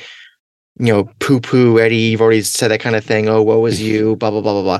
[0.80, 3.30] you know, poo poo, Eddie, you've already said that kind of thing.
[3.30, 4.80] Oh, woe was you, blah, blah, blah, blah,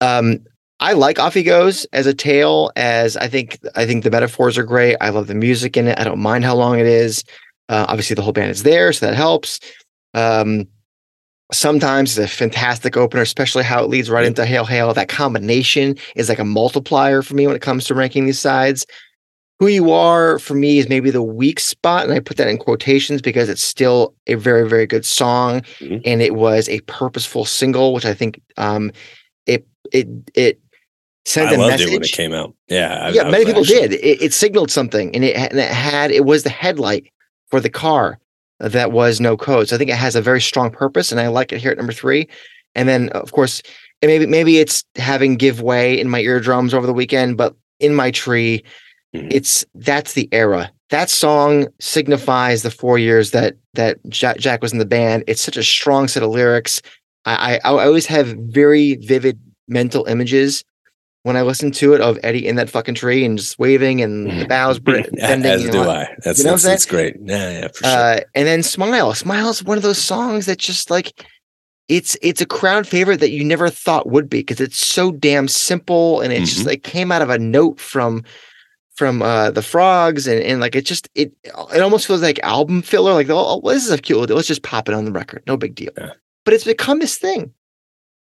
[0.00, 0.44] Um,
[0.80, 4.56] I like Off He Goes as a tale, as I think I think the metaphors
[4.56, 4.96] are great.
[5.00, 5.98] I love the music in it.
[5.98, 7.24] I don't mind how long it is.
[7.68, 9.60] Uh, obviously, the whole band is there, so that helps.
[10.14, 10.66] Um,
[11.52, 14.94] sometimes it's a fantastic opener, especially how it leads right into Hail Hail.
[14.94, 18.86] That combination is like a multiplier for me when it comes to ranking these sides.
[19.58, 22.58] Who You Are for me is maybe the weak spot, and I put that in
[22.58, 26.02] quotations because it's still a very, very good song, Mhm.
[26.04, 28.92] and it was a purposeful single, which I think um,
[29.46, 30.60] it it it
[31.28, 32.54] sent I a loved message it when it came out.
[32.68, 33.92] Yeah, I- yeah, I many people actually- did.
[33.94, 37.10] It, it signaled something, and it and it had it was the headlight
[37.50, 38.18] for the car
[38.60, 39.68] that was no code.
[39.68, 41.76] So I think it has a very strong purpose, and I like it here at
[41.76, 42.28] number three.
[42.74, 43.62] And then of course,
[44.02, 48.10] maybe maybe it's having give way in my eardrums over the weekend, but in my
[48.10, 48.64] tree,
[49.14, 49.32] Mhm.
[49.32, 50.70] it's that's the era.
[50.90, 55.24] That song signifies the four years that that Jack, Jack was in the band.
[55.26, 56.80] It's such a strong set of lyrics.
[57.26, 59.38] I, I I always have very vivid
[59.68, 60.64] mental images
[61.24, 64.40] when I listen to it of Eddie in that fucking tree and just waving and
[64.40, 65.50] the boughs bre- bending.
[65.50, 66.14] As do know, I.
[66.24, 67.16] That's you know that's, that's great.
[67.22, 67.90] Yeah, yeah, for sure.
[67.90, 69.12] uh, and then Smile.
[69.14, 71.24] Smile is one of those songs that just like
[71.88, 75.48] it's it's a crowd favorite that you never thought would be because it's so damn
[75.48, 76.66] simple and it just Mhm.
[76.66, 78.24] like came out of a note from
[78.94, 82.82] from uh the frogs and, and like it just it it almost feels like album
[82.82, 85.42] filler like oh this is a cute little let's just pop it on the record
[85.46, 86.10] no big deal Yeah.
[86.44, 87.52] but it's become this thing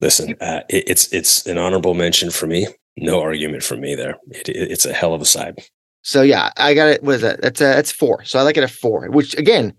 [0.01, 2.67] Listen, uh, it, it's it's an honorable mention for me.
[2.97, 4.17] No argument from me there.
[4.31, 5.63] It, it- it's a hell of a side.
[6.03, 7.03] So yeah, I got it.
[7.03, 7.41] What is that?
[7.41, 8.25] That's a, that's four.
[8.25, 9.09] So I like it at four.
[9.11, 9.73] Which again,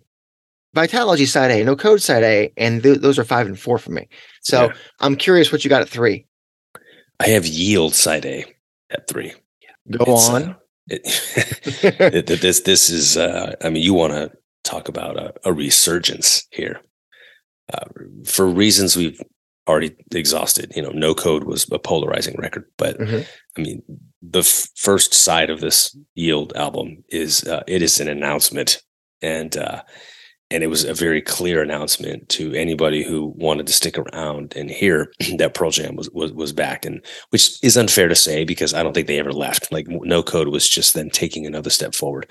[0.75, 3.91] Vitalogy side A, no code side A, and th- those are five and four for
[3.91, 4.07] me.
[4.41, 4.73] So Yeah.
[4.99, 6.25] I'm curious what you got at three.
[7.19, 8.43] I have yield side A
[8.89, 9.33] at three.
[9.91, 10.43] Go It's, on.
[10.43, 10.53] uh,
[10.89, 13.17] it, this this is.
[13.17, 14.31] Uh, I mean, you want to
[14.63, 16.81] talk about a, a resurgence here
[17.71, 17.85] uh,
[18.25, 19.21] for reasons we've
[19.67, 20.71] already exhausted.
[20.75, 23.25] You know, no code was a polarizing record, but Mhm.
[23.57, 23.81] I mean,
[24.21, 28.81] the f- first side of this Yield album is uh, it is an announcement,
[29.21, 29.81] and uh,
[30.51, 34.69] and it was a very clear announcement to anybody who wanted to stick around and
[34.69, 38.73] hear that Pearl Jam was was was back, and which is unfair to say because
[38.73, 39.71] I don't think they ever left.
[39.71, 42.29] Like No Code was just them taking another step forward,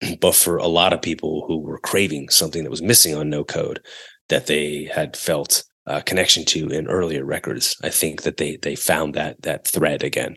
[0.20, 3.44] but for a lot of people who were craving something that was missing on No
[3.44, 3.80] Code
[4.28, 7.76] that they had felt uh, connection to in earlier records.
[7.82, 10.36] I think that they they found that that thread again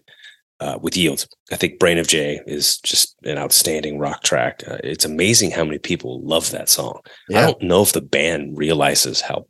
[0.59, 1.25] uh, with Yield.
[1.51, 4.63] I think Brain of J is just an outstanding rock track.
[4.67, 6.99] Uh, it's amazing how many people love that song.
[7.29, 9.45] I don't know if the band realizes how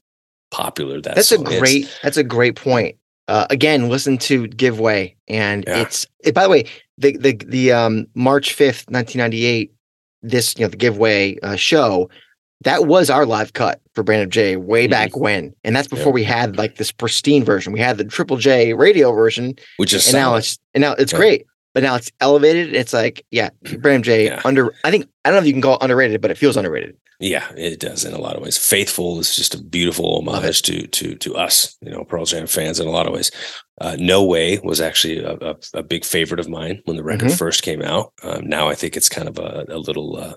[0.52, 1.60] popular that that's a song is.
[1.60, 2.00] great.
[2.04, 2.96] That's a great point.
[3.28, 5.82] Uh, again, listen to Give Way, and Yeah.
[5.82, 6.06] it's.
[6.24, 6.66] It, by the way,
[6.98, 9.74] the the the um March fifth, nineteen ninety eight.
[10.22, 12.10] This you know the Give Way uh, show.
[12.62, 14.92] That was our live cut for Brain of J way Mhm.
[14.92, 16.14] back when, and that's before Yeah.
[16.14, 17.72] we had like this pristine version.
[17.74, 21.12] We had the Triple J radio version, which is and now it's and now it's
[21.14, 21.20] Yeah.
[21.20, 21.46] great.
[21.74, 22.74] But now it's elevated.
[22.76, 24.42] It's like yeah, Brain of J Yeah.
[24.44, 24.74] under.
[24.84, 26.96] I think I don't know if you can call it underrated, but it feels underrated.
[27.20, 28.58] Yeah, it does in a lot of ways.
[28.60, 32.80] Faithful is just a beautiful homage to to to us, you know, Pearl Jam fans
[32.80, 33.30] in a lot of ways.
[33.80, 37.30] Uh, no Way was actually a, a, a big favorite of mine when the record
[37.30, 37.38] Mhm.
[37.38, 38.14] first came out.
[38.24, 40.34] Um, now I think it's kind of a, a little uh,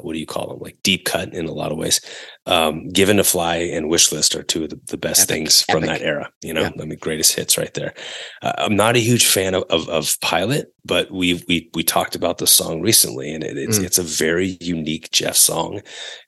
[0.00, 0.58] what do you call them?
[0.60, 2.00] Like deep cut in a lot of ways.
[2.46, 5.62] Um, Given to Fly and Wish List are two of the, the best Epic, things
[5.62, 6.00] from epic.
[6.00, 6.30] that era.
[6.42, 6.70] You know, Yeah.
[6.80, 7.94] I mean, greatest hits right there.
[8.42, 12.14] Uh, I'm not a huge fan of, of, of Pilot, but we we we talked
[12.14, 13.84] about the song recently, and it, it's Mm.
[13.84, 15.80] it's a very unique Jeff song.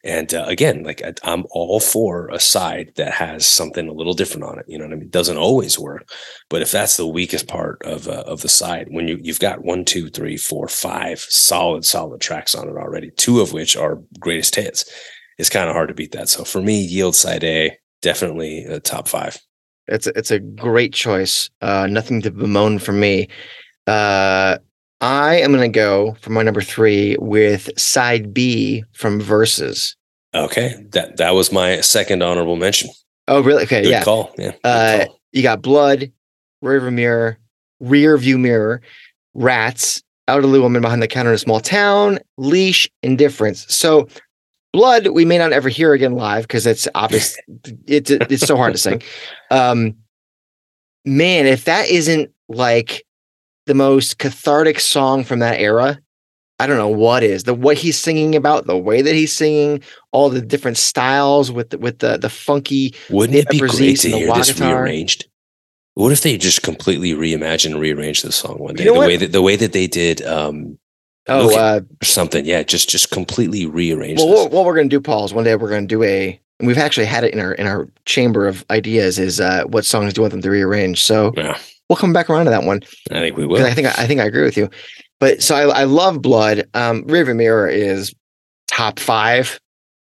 [0.04, 4.14] And uh, again, like I, I'm all for a side that has something a little
[4.14, 4.64] different on it.
[4.68, 5.04] You know what I mean?
[5.06, 6.08] It doesn't always work,
[6.48, 9.64] but if that's the weakest part of uh, of the side, when you you've got
[9.64, 14.02] one, two, three, four, five solid solid tracks on it already, two of which are
[14.18, 14.84] greatest hits,
[15.38, 16.28] it's kind of hard to beat that.
[16.28, 19.38] So for me, Yield Side A definitely a top five.
[19.88, 21.48] It's a, it's a great choice.
[21.60, 23.28] Uh, nothing to bemoan for me.
[23.86, 24.58] Uh,
[25.00, 29.96] I am going to go for my number three with side B from Verses.
[30.34, 32.90] Okay, that that was my second honorable mention.
[33.28, 33.64] Oh, really?
[33.64, 34.04] Okay, Good yeah.
[34.04, 34.32] call.
[34.38, 34.52] Yeah.
[34.64, 35.20] Uh, call.
[35.32, 36.12] you got Blood,
[36.62, 37.38] River Mirror,
[37.80, 38.82] Rear View Mirror,
[39.34, 43.66] Rats, Elderly Woman Behind the Counter in a Small Town, Leash, Indifference.
[43.72, 44.08] So,
[44.72, 47.36] Blood, we may not ever hear again live because it's obvious.
[47.86, 49.02] it's it's so hard to sing.
[49.50, 49.94] Um,
[51.04, 53.05] man, if that isn't like
[53.66, 55.98] the most cathartic song from that era,
[56.58, 59.82] I don't know what is the what he's singing about, the way that he's singing,
[60.12, 64.08] all the different styles with the, with the the funky Wouldn't it be great to
[64.10, 64.82] hear this guitar.
[64.82, 65.28] rearranged?
[65.94, 68.84] What if they just completely reimagined and rearranged this song one day?
[68.84, 69.08] know the what?
[69.08, 70.78] way that the way that they did um
[71.28, 74.20] Oh, uh, something, yeah, just just completely rearranged.
[74.22, 74.42] well, this.
[74.44, 76.40] what, what we're going to do, Paul, is one day we're going to do a.
[76.58, 79.18] And we've actually had it in our in our chamber of ideas.
[79.18, 81.02] Is uh, what songs do you want them to rearrange?
[81.04, 83.64] So yeah, we'll come back around to that one I think we will.
[83.64, 84.68] I think I think I agree with you.
[85.20, 86.68] But so I, I love Blood.
[86.74, 88.14] Um, River Mirror is
[88.68, 89.58] top five,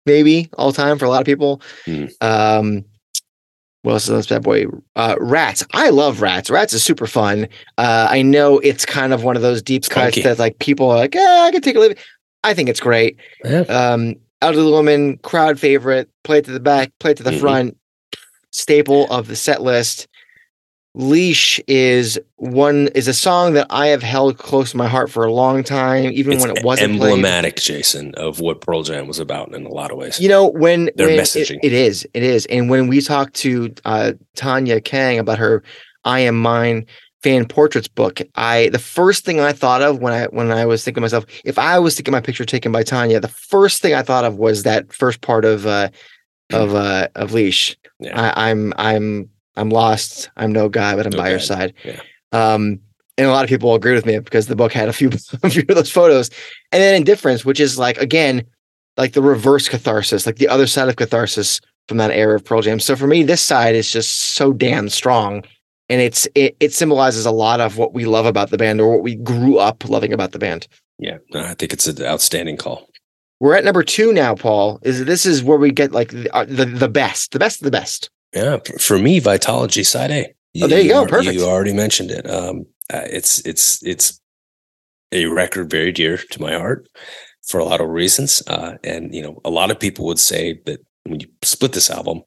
[0.05, 1.61] maybe all time for a lot of people.
[1.85, 2.05] Hmm.
[2.21, 2.85] Um,
[3.83, 4.65] what else is this bad boy?
[4.95, 5.65] Uh, Rats.
[5.73, 6.49] I love Rats.
[6.51, 7.47] Rats is super fun.
[7.79, 10.21] Uh, I know it's kind of one of those deep cuts funky.
[10.21, 11.97] that like people are like, yeah, I can take a look.
[12.43, 13.17] I think it's great.
[13.43, 13.61] Yeah.
[13.61, 17.39] Um, Elderly Woman, crowd favorite, play it to the back, play it to the Mhm.
[17.39, 17.77] front,
[18.51, 20.07] staple of the set list.
[20.93, 25.23] Leash is one is a song that I have held close to my heart for
[25.23, 27.11] a long time, even It's when it wasn't played.
[27.11, 30.19] emblematic, Jason, of what Pearl Jam was about in a lot of ways.
[30.19, 31.59] You know, when, Their when it- messaging.
[31.63, 32.45] it is, it is.
[32.47, 35.63] And when we talked to uh, Tanya Kang about her
[36.03, 36.85] I Am Mine
[37.23, 40.83] fan portraits book, I the first thing I thought of when I when I was
[40.83, 43.81] thinking to myself, if I was to get my picture taken by Tanya, the first
[43.81, 45.87] thing I thought of was that first part of uh
[46.51, 47.77] of uh of leash.
[47.99, 48.33] Yeah.
[48.35, 49.29] I, I'm I'm
[49.61, 50.29] I'm lost.
[50.37, 51.73] I'm no guy, but I'm No by your side.
[51.85, 52.01] Yeah.
[52.31, 52.79] Um,
[53.17, 55.09] and a lot of people will agree with me because the book had a few
[55.43, 56.29] a few of those photos.
[56.71, 58.43] And then indifference, which is like again,
[58.97, 62.61] like the reverse catharsis, like the other side of catharsis from that era of Pearl
[62.61, 62.79] Jam.
[62.79, 65.43] So for me, this side is just so damn strong.
[65.89, 68.91] And it's it, it symbolizes a lot of what we love about the band or
[68.91, 70.67] what we grew up loving about the band.
[70.99, 72.87] Yeah, no, I think it's an outstanding call.
[73.41, 74.79] We're at number two now, Paul.
[74.83, 77.65] Is this is where we get like the uh, the, the best, the best of
[77.65, 78.09] the best.
[78.33, 80.33] Yeah, for me, Vitalogy Side A.
[80.61, 80.99] Oh, there you go.
[80.99, 81.33] al- Perfect.
[81.35, 82.29] You already mentioned it.
[82.29, 84.19] Um, uh, it's it's it's
[85.11, 86.87] a record very dear to my heart
[87.45, 88.41] for a lot of reasons.
[88.47, 91.89] Uh, and you know, a lot of people would say that when you split this
[91.89, 92.21] album,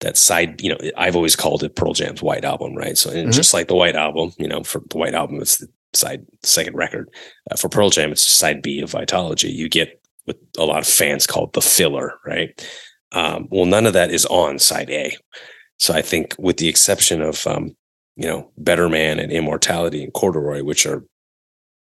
[0.00, 2.96] that side, you know, I've always called it Pearl Jam's White Album, right?
[2.98, 3.32] So, Mhm.
[3.32, 6.74] just like the White Album, you know, for the White Album, it's the side second
[6.76, 7.08] record.
[7.50, 9.52] Uh, for Pearl Jam, it's side B of Vitalogy.
[9.52, 12.50] You get what a lot of fans call the filler, right?
[13.12, 15.16] Um, well, none of that is on side A.
[15.78, 17.76] So I think, with the exception of, um,
[18.16, 21.04] you know, Better Man and Immortality and Corduroy, which are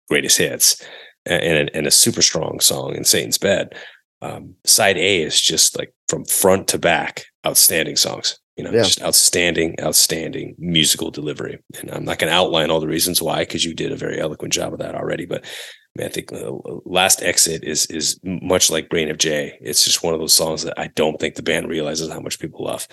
[0.09, 0.83] greatest hits,
[1.27, 3.75] and, and a super strong song in Satan's Bed,
[4.23, 8.39] um, side A is just like from front to back, outstanding songs.
[8.57, 8.83] You know, Yeah.
[8.83, 11.59] just outstanding, outstanding musical delivery.
[11.79, 14.19] And I'm not going to outline all the reasons why because you did a very
[14.21, 15.27] eloquent job of that already.
[15.27, 15.45] But
[16.01, 16.53] I, think uh,
[16.85, 19.59] Last Exit is is much like Brain of J.
[19.61, 22.39] It's just one of those songs that I don't think the band realizes how much
[22.39, 22.87] people love.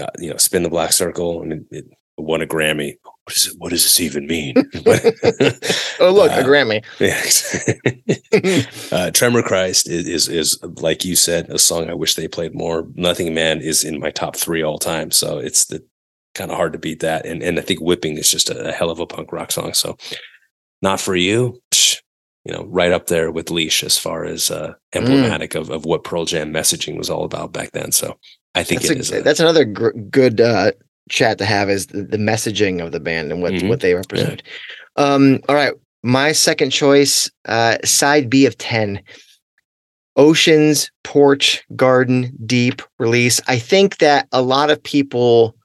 [0.00, 1.84] Uh, you know, Spin the Black Circle and it, it
[2.16, 2.96] won a Grammy.
[3.24, 3.54] What is it?
[3.58, 4.54] What does this even mean?
[6.00, 6.82] Oh look, a Uh, Grammy.
[8.90, 8.96] yeah.
[8.96, 12.54] uh, Tremor Christ is, is is like you said, a song I wish they played
[12.54, 12.88] more.
[12.94, 15.84] Nothing Man is in my top three all time, so it's the
[16.34, 17.24] kind of hard to beat that.
[17.24, 19.74] And and I think Whipping is just a, a hell of a punk rock song.
[19.74, 19.96] So
[20.80, 21.98] not for you, psh,
[22.44, 26.04] you know, right up there with Leash as far as uh, emblematic of of what
[26.04, 27.92] Pearl Jam messaging was all about back then.
[27.92, 28.18] So
[28.54, 29.12] I think that's, it a- is.
[29.12, 30.72] A, that's another gr- good uh,
[31.08, 33.68] chat to have is the, the messaging of the band and what Mhm.
[33.68, 34.42] what they represent.
[34.96, 39.00] Um, all right, my second choice, uh, side B of ten,
[40.16, 43.40] oceans, porch, garden, deep, release.
[43.48, 45.56] I think that a lot of people,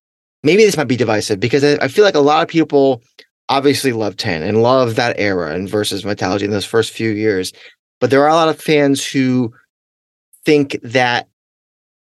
[0.43, 3.01] maybe this might be divisive because I, I feel like a lot of people
[3.49, 7.53] obviously love ten and love that era and versus Vitalogy in those first few years,
[7.99, 9.53] but there are a lot of fans who
[10.45, 11.27] think that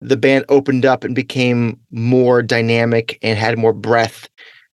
[0.01, 4.29] the band opened up and became more dynamic and had more breadth.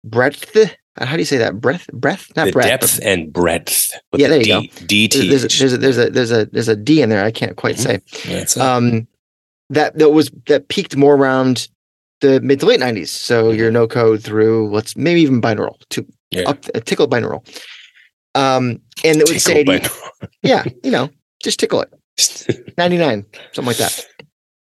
[0.04, 0.56] Breadth?
[0.96, 1.60] How do you say that?
[1.60, 1.86] Breadth?
[1.92, 2.34] Breadth?
[2.36, 2.68] Not the breadth.
[2.68, 3.90] depth and breadth.
[4.16, 5.28] Yeah, the there you D, but DT.
[5.28, 7.24] There's, a, there's, a, there's a there's a there's a D in there.
[7.24, 8.00] I can't quite say.
[8.26, 8.62] That's it.
[8.62, 9.06] Um,
[9.70, 11.68] that that was that peaked more around
[12.20, 13.08] the mid to late '90s.
[13.08, 16.48] So your no code through let's maybe even binaural to yeah.
[16.48, 17.46] up a tickle binaural.
[18.34, 19.90] Um, and it would say, Tickle to
[20.22, 21.10] you- yeah, you know,
[21.42, 22.74] just tickle it.
[22.78, 24.04] 99, something like that.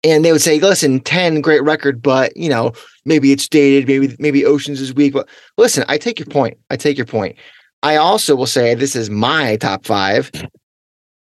[0.03, 2.73] And they would say, listen, 10, great record, but you know,
[3.05, 5.13] maybe it's dated, maybe maybe Oceans is weak.
[5.13, 6.57] But listen, I take your point.
[6.71, 7.37] I take your point.
[7.83, 10.31] I also will say this is my top five.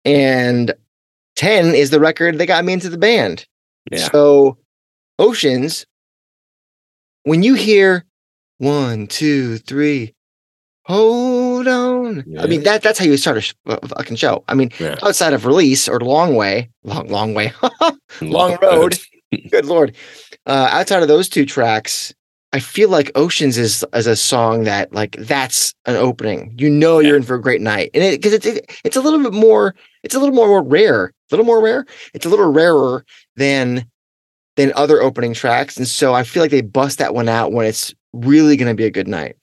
[0.05, 0.75] And
[1.37, 3.47] 10 is the record that got me into the band.
[3.91, 4.09] yeah.
[4.11, 4.59] So
[5.19, 5.87] Oceans,
[7.25, 8.05] when you hear
[8.63, 10.15] one, two, three,
[10.85, 12.25] hold on.
[12.39, 14.45] I mean, that that's how you start a, sh- a fucking show.
[14.49, 14.97] I mean, Yeah.
[15.03, 17.53] outside of release or long way, long, long way,
[18.21, 18.99] long road.
[19.51, 19.97] good lord.
[20.47, 22.13] Uh, outside of those two tracks,
[22.53, 26.55] I feel like Oceans is as a song that like that's an opening.
[26.59, 29.01] You know you're in for a great night, and it because it's it, it's a
[29.01, 31.87] little bit more it's a little more rare, a little more rare.
[32.15, 33.05] It's a little rarer
[33.37, 33.87] than
[34.57, 37.65] than other opening tracks, and so I feel like they bust that one out when
[37.67, 39.37] it's really going to be a good night.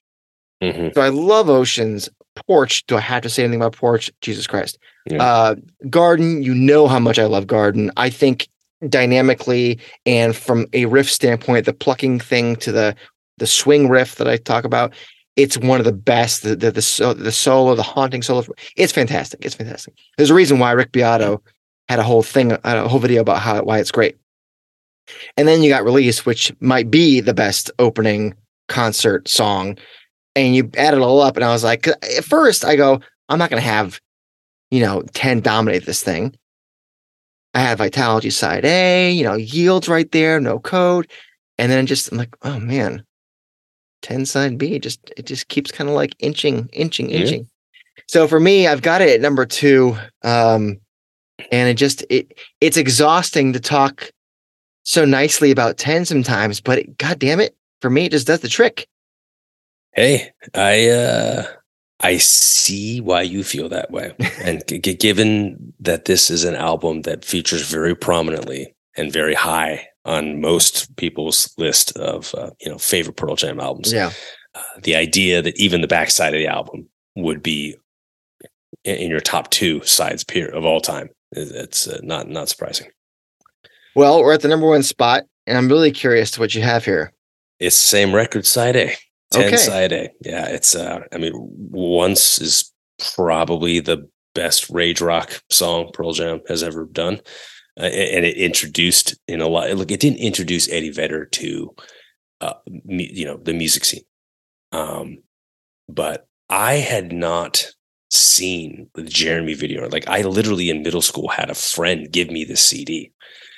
[0.61, 0.93] Mhm.
[0.93, 2.09] So I love Oceans.
[2.47, 2.85] Porch.
[2.87, 4.09] Do I have to say anything about Porch?
[4.21, 4.77] Jesus Christ.
[5.09, 5.21] Yeah.
[5.21, 5.55] Uh,
[5.89, 6.41] Garden.
[6.41, 7.91] You know how much I love Garden.
[7.97, 8.47] I think
[8.87, 12.95] dynamically and from a riff standpoint, the plucking thing to the
[13.37, 14.93] the swing riff that I talk about,
[15.35, 16.43] it's one of the best.
[16.43, 18.45] The the the, so, the solo, the haunting solo,
[18.77, 19.43] it's fantastic.
[19.43, 19.95] It's fantastic.
[20.17, 21.41] There's a reason why Rick Beato
[21.89, 24.17] had a whole thing, a whole video about how why it's great.
[25.35, 28.35] And then you got Release, which might be the best opening
[28.69, 29.77] concert song.
[30.35, 31.35] And you add it all up.
[31.35, 33.99] And I was like at first I go, I'm not going to have,
[34.71, 36.35] you know, 10 dominate this thing.
[37.53, 41.09] I have Vitalogy side A, you know, yields right there, no code.
[41.57, 43.03] And then just, I'm like, oh man,
[44.03, 47.17] 10 side B, just, it just keeps kind of like inching, inching, Yeah.
[47.17, 47.49] inching.
[48.07, 49.97] So for me, I've got it at number two.
[50.23, 50.77] Um,
[51.51, 54.11] and it just, it, it's exhausting to talk
[54.83, 58.39] so nicely about 10 sometimes, but it, God damn it, for me, it just does
[58.41, 58.87] the trick.
[59.93, 61.45] Hey, I uh
[62.01, 64.13] I see why you feel that way.
[64.41, 69.87] and g- given that this is an album that features very prominently and very high
[70.05, 74.11] on most people's list of uh, you know favorite Pearl Jam albums, Yeah.
[74.55, 77.75] uh, the idea that even the backside of the album would be
[78.85, 82.87] in, in your top two sides peer of all time, it's uh, not not surprising.
[83.95, 86.85] Well, we're at the number one spot, and I'm really curious to what you have
[86.85, 87.11] here.
[87.59, 88.95] It's the same record side A.
[89.31, 89.57] 10 Okay.
[89.57, 90.09] side A.
[90.21, 92.71] Yeah, it's uh I mean once is
[93.15, 97.21] probably the best rage rock song Pearl Jam has ever done.
[97.79, 101.73] Uh, and it introduced in a lot look it didn't introduce Eddie Vedder to
[102.41, 102.53] uh
[102.85, 104.03] mu- you know the music scene.
[104.71, 105.19] Um
[105.87, 107.65] but I had not
[108.11, 109.87] seen the Jeremy video.
[109.89, 113.11] Like I literally in middle school had a friend give me the CD.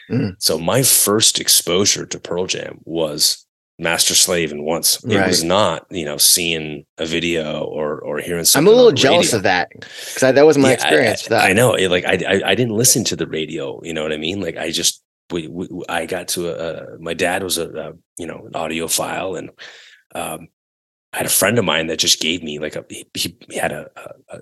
[0.09, 0.35] Mm.
[0.39, 3.45] So my first exposure to Pearl Jam was
[3.79, 8.45] Master Slave and once it was not, you know, seeing a video or or hearing
[8.45, 11.25] something I'm a little jealous of that because that was my Yeah, experience.
[11.25, 11.49] I, that.
[11.49, 11.73] I know.
[11.73, 13.81] It, like I, I, I didn't listen to the radio.
[13.83, 14.39] You know what I mean?
[14.39, 15.01] Like I just,
[15.31, 16.99] we, we, I got to a.
[16.99, 19.49] my dad was a, a, you know, an audiophile, and
[20.13, 20.49] um,
[21.13, 22.85] I had a friend of mine that just gave me like a.
[22.87, 23.07] He,
[23.49, 24.39] he had a, a, a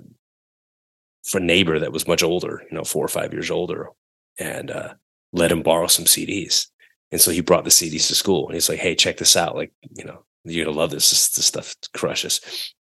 [1.24, 3.88] for neighbor that was much older, you know, four or five years older,
[4.38, 4.96] and uh,
[5.32, 6.68] let him borrow some CDs.
[7.12, 9.56] And so he brought the CDs to school, and he's like, "Hey, check this out!
[9.56, 11.10] Like, you know, you're gonna love this.
[11.10, 12.40] This, this stuff crushes."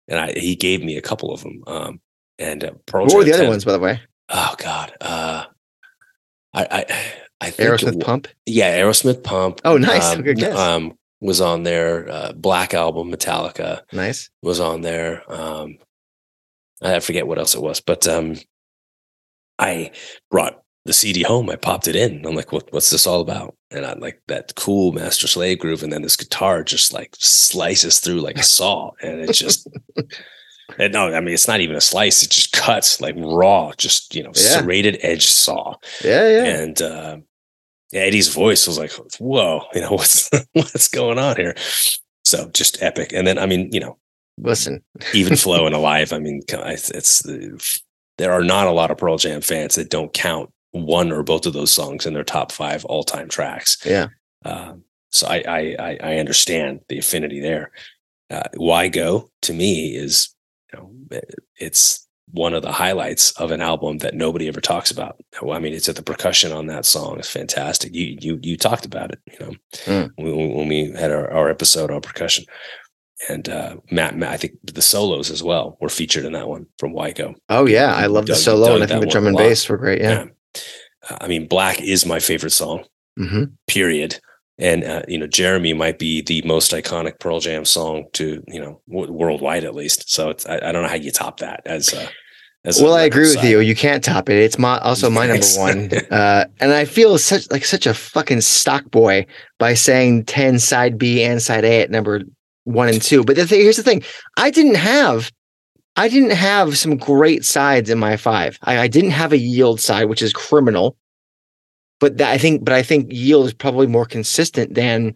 [0.09, 1.63] And I, he gave me a couple of them.
[1.67, 2.01] Um,
[2.39, 4.01] and uh, Pearl what were Jam the other ones, by the way?
[4.29, 4.93] Oh God.
[5.01, 5.45] Uh
[6.53, 6.85] I I
[7.41, 8.29] I think Aerosmith Pump.
[8.47, 9.61] Yeah, Aerosmith Pump.
[9.65, 10.15] Oh, nice.
[10.15, 10.57] Um, Good guess.
[10.57, 12.09] um was on there.
[12.11, 14.31] Uh, Black Album, Metallica Nice.
[14.43, 15.23] was on there.
[15.33, 15.79] Um
[16.83, 18.37] I forget what else it was, but um
[19.59, 19.93] I
[20.31, 21.49] brought the CD home.
[21.51, 22.25] I popped it in.
[22.27, 23.57] I'm like, what, what's this all about?
[23.71, 28.01] And I like that cool Master Slave groove, and then this guitar just like slices
[28.01, 29.69] through like a saw, and it just.
[30.79, 34.15] And no, I mean it's not even a slice; it just cuts like raw, just
[34.15, 34.61] you know, Yeah.
[34.61, 35.75] serrated edge saw.
[36.03, 36.45] Yeah, yeah.
[36.45, 37.17] And uh,
[37.93, 41.55] Eddie's voice was like, "Whoa, you know what's what's going on here?"
[42.25, 43.13] So just epic.
[43.13, 43.99] And then I mean, you know,
[44.39, 44.83] Listen,
[45.13, 46.15] even flow and alive.
[46.15, 47.63] I mean, it's, it's the,
[48.17, 51.47] there are not a lot of Pearl Jam fans that don't count one or both
[51.47, 53.79] of those songs in their top five all time tracks.
[53.85, 54.09] Yeah.
[54.45, 57.71] Um, so I, I I I understand the affinity there.
[58.31, 60.35] Uh, Why go to me is
[60.73, 62.01] you know it- it's
[62.33, 65.21] one of the highlights of an album that nobody ever talks about.
[65.41, 67.95] I mean, it's at the percussion on that song is fantastic.
[67.95, 69.53] You you you talked about it, you know,
[69.87, 70.11] Mm.
[70.17, 72.45] when, when we had our, our episode on percussion
[73.29, 76.67] and uh, Matt, Matt, I think the solos as well were featured in that one
[76.79, 77.37] from Wyco.
[77.49, 79.79] oh yeah, I love the solo, dug and I think the drum and bass were
[79.79, 80.03] great.
[80.03, 80.23] Yeah.
[80.23, 80.27] Uh,
[81.21, 82.85] I mean, Black is my favorite song,
[83.17, 84.19] hmm period.
[84.57, 88.61] And uh, you know, Jeremy might be the most iconic Pearl Jam song to you
[88.61, 90.13] know w- worldwide at least.
[90.13, 91.93] So it's, I, I don't know how you top that as.
[91.93, 92.09] Uh,
[92.67, 93.61] as Well, I record agree with you.
[93.61, 94.37] You can't top it.
[94.37, 95.91] It's my also my number one.
[96.11, 99.27] Uh, and I feel such like such a fucking stock boy
[99.59, 102.23] by saying ten side B and side A at number
[102.65, 103.25] one and two.
[103.25, 104.03] But the thing, here's the thing:
[104.39, 105.31] I didn't have,
[105.97, 108.59] I didn't have some great sides in my five.
[108.63, 110.97] I, I didn't have a yield side, which is criminal.
[112.01, 115.15] But that, I think, but I think yield is probably more consistent than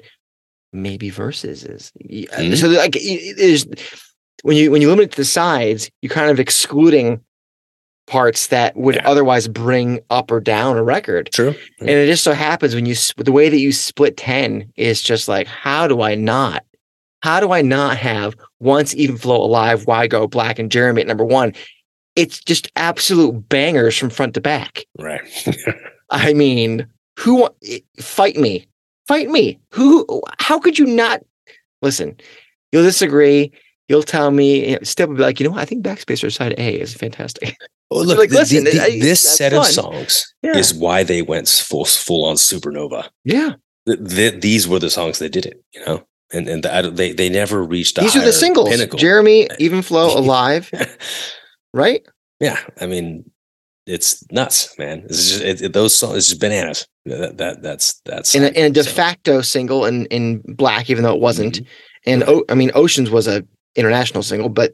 [0.72, 1.92] maybe versus is.
[2.04, 2.56] Mhm.
[2.56, 3.66] So like, is
[4.42, 7.20] when you when you limit it to the sides, you're kind of excluding
[8.06, 9.06] parts that would Yeah.
[9.08, 11.30] otherwise bring up or down a record.
[11.32, 11.54] True.
[11.80, 15.28] And it just so happens when you the way that you split 10 is just
[15.28, 16.64] like, how do I not?
[17.22, 21.06] How do I not have once even flow alive, why go black and Jeremy at
[21.08, 21.52] number one?
[22.16, 24.84] It's just absolute bangers from front to back.
[24.98, 25.20] Right.
[26.10, 26.86] I mean,
[27.18, 28.66] who eh, fight me?
[29.06, 29.58] Fight me.
[29.72, 31.20] Who how could you not
[31.82, 32.16] listen?
[32.72, 33.52] You'll disagree.
[33.88, 35.60] You'll tell me, you know, Step will be like, you know what?
[35.60, 37.56] I think Backspacer side A is fantastic.
[37.90, 40.56] Oh, look, like, the- the- listen, the- I- this set of songs Yeah.
[40.56, 43.08] is why they went full full on supernova.
[43.24, 43.52] Yeah.
[43.86, 47.12] Th- th- these were the songs that did it, you know, and and the, they
[47.12, 47.98] they never reached.
[47.98, 48.68] A These are the singles.
[48.68, 48.98] Pinnacle.
[48.98, 50.70] Jeremy, Even Flow, Alive,
[51.74, 52.06] right?
[52.40, 53.30] yeah, I mean,
[53.86, 55.04] it's nuts, man.
[55.06, 56.16] It's just it, it, those songs.
[56.18, 56.86] It's just bananas.
[57.06, 61.02] That, that that's that's in a, in a de facto single in in black, even
[61.04, 61.60] though it wasn't.
[61.60, 61.66] Mhm.
[62.06, 64.72] And I mean, Oceans was a international single, but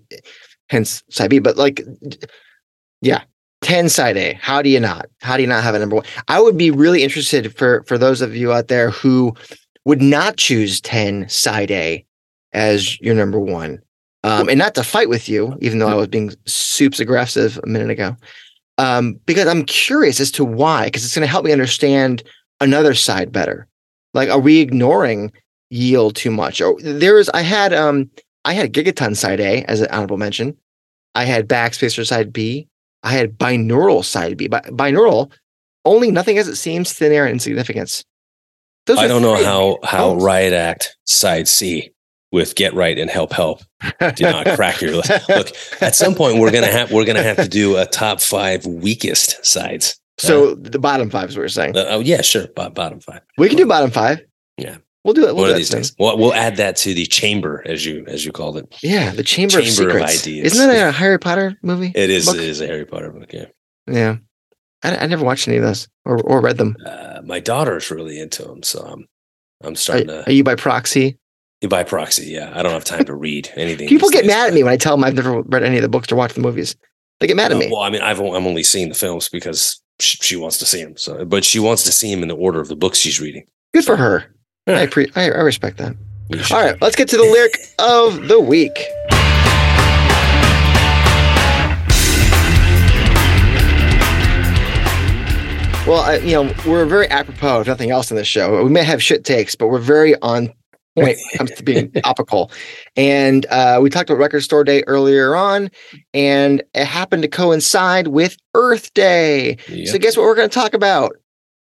[0.68, 1.38] hence side B.
[1.38, 1.82] But like,
[3.00, 3.22] yeah,
[3.62, 4.34] ten side A.
[4.34, 5.06] How do you not?
[5.20, 6.04] How do you not have a number one?
[6.28, 9.34] I would be really interested for for those of you out there who
[9.84, 12.04] would not choose ten side A
[12.52, 13.82] as your number one,
[14.22, 17.66] um, and not to fight with you, even though I was being soups aggressive a
[17.66, 18.16] minute ago,
[18.78, 20.86] um, because I'm curious as to why.
[20.86, 22.22] Because it's going to help me understand
[22.60, 23.66] another side better.
[24.14, 25.32] Like, are we ignoring
[25.70, 26.60] yield too much?
[26.60, 28.08] Or there is, I had, um,
[28.44, 30.56] I had Gigaton side A as an honorable mention.
[31.16, 32.68] I had Backspacer side B.
[33.02, 34.46] I had binaural side B.
[34.46, 35.32] But binaural,
[35.84, 38.04] only nothing as it seems, thin air, and insignificance.
[38.86, 40.16] Those I don't know how how.
[40.16, 41.90] Riot Act side C
[42.32, 43.62] with Get Right and Help Help
[44.00, 44.92] did not crack your.
[44.92, 48.66] Look, at some point we're gonna have we're gonna have to do a top five
[48.66, 49.98] weakest sides.
[50.18, 51.76] So the bottom five is what you're saying.
[51.76, 52.46] Uh, oh yeah, sure.
[52.48, 53.20] bo- bottom five.
[53.38, 54.20] We can do bottom five.
[54.58, 54.76] Yeah.
[55.02, 55.34] We'll do it.
[55.34, 55.94] We'll One do of that these days.
[55.98, 58.74] We'll, we'll add that to the chamber as you as you called it.
[58.82, 60.22] Yeah, the Chamber, of Chamber of Secrets.
[60.22, 60.52] Ideas.
[60.54, 61.92] Isn't that a Harry Potter movie?
[61.94, 62.36] It is Book?
[62.36, 63.30] it is a Harry Potter book.
[63.32, 63.46] Yeah.
[63.86, 64.16] Yeah.
[64.84, 66.76] I, I never watched any of those or, or read them.
[66.86, 69.06] Uh, my daughter's really into them, so I'm
[69.62, 71.18] I'm starting are to Are you by proxy?
[71.60, 72.26] You by proxy.
[72.26, 73.88] Yeah, I don't have time to read anything.
[73.88, 75.82] People get days, mad at me when I tell them I've never read any of
[75.82, 76.76] the books or watched the movies.
[77.20, 77.68] They get mad at Uh, me.
[77.72, 80.82] well, I mean, I've I'm only seen the films because she, she wants to see
[80.82, 80.96] them.
[80.96, 83.44] So, but she wants to see them in the order of the books she's reading.
[83.72, 84.24] Good for her.
[84.66, 84.80] Yeah.
[84.80, 85.94] I, pre- I I respect that.
[86.50, 88.72] All right, let's get to the lyric of the week.
[95.86, 98.64] Well, I, you know, we're very apropos, if nothing else, in this show.
[98.64, 100.56] We may have shit takes, but we're very on point
[100.94, 102.50] when it comes to being topical.
[102.96, 105.70] And uh, we talked about Record Store Day earlier on,
[106.14, 109.58] and it happened to coincide with Earth Day.
[109.68, 109.92] Yeah.
[109.92, 111.16] So, guess what we're going to talk about?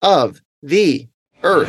[0.01, 1.05] Of the
[1.43, 1.67] Earth.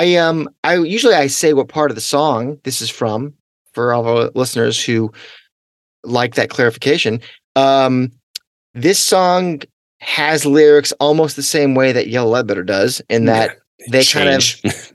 [0.00, 3.34] I um I usually I say what part of the song this is from
[3.74, 5.12] for all our listeners who
[6.04, 7.20] like that clarification.
[7.54, 8.10] Um
[8.72, 9.60] this song
[10.00, 13.58] has lyrics almost the same way that Yellow Ledbetter does, in that
[13.90, 14.42] they kind of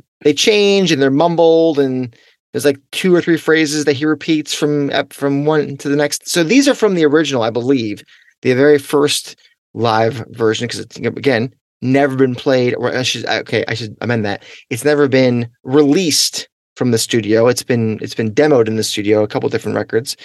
[0.23, 2.15] they change and they're mumbled and
[2.51, 5.95] there's like two or three phrases that he repeats from up from one to the
[5.95, 6.27] next.
[6.27, 8.03] So these are from the original, I believe,
[8.41, 9.39] the very first
[9.75, 11.53] live version because it's again
[11.85, 16.49] never been played or I should okay I should amend that it's never been released
[16.75, 20.17] from the studio it's been it's been demoed in the studio a couple different records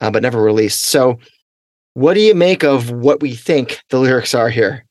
[0.00, 1.18] uh, but never released so
[1.94, 4.86] what do you make of what we think the lyrics are here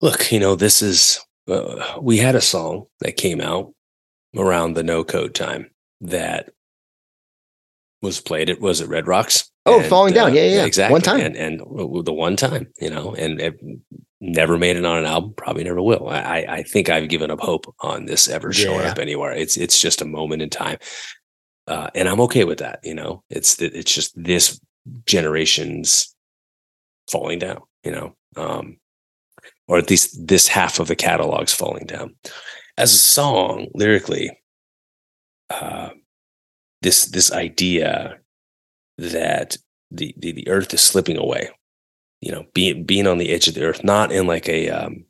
[0.00, 3.72] Look, you know, this is uh, we had a song that came out
[4.36, 5.70] around the no code time
[6.00, 6.50] that
[8.00, 8.48] was played.
[8.48, 9.50] It was at Red Rocks.
[9.66, 10.34] Oh, Falling Down.
[10.34, 10.64] Yeah, yeah, yeah.
[10.64, 10.92] exactly.
[10.92, 11.20] One time.
[11.20, 13.60] and and the one time, you know, and it
[14.20, 15.34] never made it on an album.
[15.36, 16.08] Probably never will.
[16.08, 18.90] I I- think I've given up hope on this ever showing Yeah.
[18.92, 19.32] up anywhere.
[19.32, 20.78] It's it's just a moment in time,
[21.66, 22.80] uh, and I'm okay with that.
[22.82, 24.60] You know, it's it's just this
[25.06, 26.14] generation's
[27.10, 27.62] falling down.
[27.84, 28.78] You know, um,
[29.68, 32.16] or at least this half of the catalog's falling down.
[32.76, 34.30] As a song, lyrically,
[35.50, 35.90] uh,
[36.82, 38.18] this this idea
[38.98, 39.56] that
[39.90, 41.50] the, the the earth is slipping away,
[42.20, 45.04] you know, being being on the edge of the earth, not in like a um,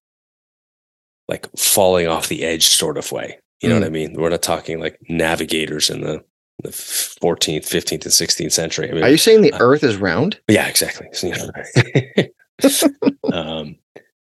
[1.29, 3.39] like falling off the edge sort of way.
[3.61, 3.81] You know Mm.
[3.81, 4.13] what I mean?
[4.15, 6.25] We're not talking like navigators in the
[6.65, 8.91] the 14th, 15th, and 16th century.
[8.91, 11.07] I mean, are you saying the uh, earth is round yeah, exactly.
[11.13, 13.77] So, you know, um,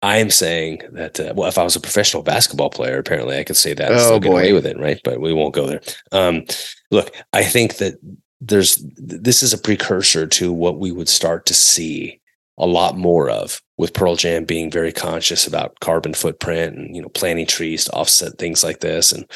[0.01, 3.43] I am saying that uh, well, if I was a professional basketball player, apparently I
[3.43, 4.32] could say that and Oh, boy.
[4.32, 4.99] away with it, right?
[5.03, 5.82] But we won't go there.
[6.11, 6.43] Um,
[6.91, 7.95] look, I think that
[8.41, 12.16] there's this is a precursor to what we would start to see
[12.57, 17.01] a lot more of with Pearl Jam being very conscious about carbon footprint and you
[17.01, 19.29] know planting trees to offset things like this and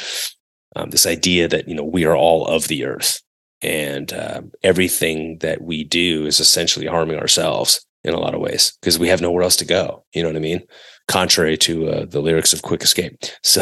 [0.75, 3.21] um, this idea that you know we are all of the earth.
[3.63, 8.75] And uh, everything that we do is essentially harming ourselves in a lot of ways
[8.81, 10.03] because we have nowhere else to go.
[10.13, 10.61] You know what i mean?
[11.07, 13.19] Contrary to uh, the lyrics of quick escape.
[13.43, 13.61] So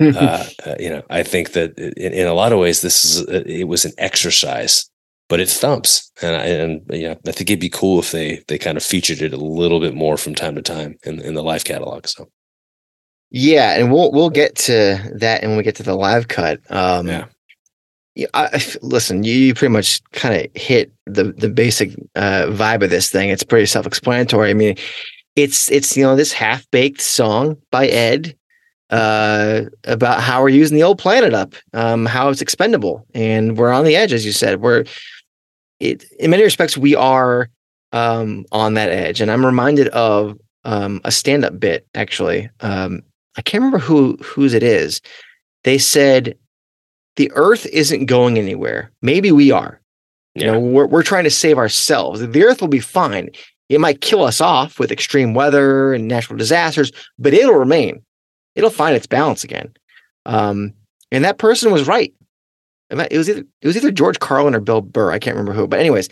[0.00, 3.26] uh, uh, you know i think that in, in a lot of ways this is
[3.28, 4.90] uh, it was an exercise
[5.32, 6.12] but it thumps.
[6.20, 9.22] And I, and yeah, I think it'd be cool if they they kind of featured
[9.22, 12.06] it a little bit more from time to time in in the live catalog.
[12.06, 12.28] So
[13.30, 16.60] Yeah, and we'll we'll get to that when we get to the live cut.
[16.70, 17.24] Um, Yeah.
[18.14, 22.84] yeah, I, listen, you, you pretty much kind of hit the the basic uh, vibe
[22.84, 23.30] of this thing.
[23.30, 24.50] It's pretty self explanatory.
[24.50, 24.74] I mean,
[25.34, 28.36] it's it's you know this half baked song by Ed
[28.90, 33.72] uh, about how we're using the old planet up, um, how it's expendable, and we're
[33.72, 34.60] on the edge, as you said.
[34.60, 34.84] We're
[35.82, 37.48] it in many respects we are
[37.92, 42.48] um, on that edge, and I'm reminded of um, a stand up bit actually.
[42.60, 43.02] Um,
[43.36, 45.00] I can't remember who whose it is.
[45.64, 46.36] They said
[47.16, 48.90] the Earth isn't going anywhere.
[49.02, 49.80] Maybe we are.
[50.34, 50.52] You Yeah.
[50.52, 52.20] know, we're we're trying to save ourselves.
[52.26, 53.30] The Earth will be fine.
[53.68, 58.02] It might kill us off with extreme weather and natural disasters, but it'll remain.
[58.54, 59.72] It'll find its balance again.
[60.26, 60.74] Um,
[61.10, 62.12] and that person was right.
[62.92, 65.12] It was either it was either George Carlin or Bill Burr.
[65.12, 65.66] I can't remember who.
[65.66, 66.08] But anyways,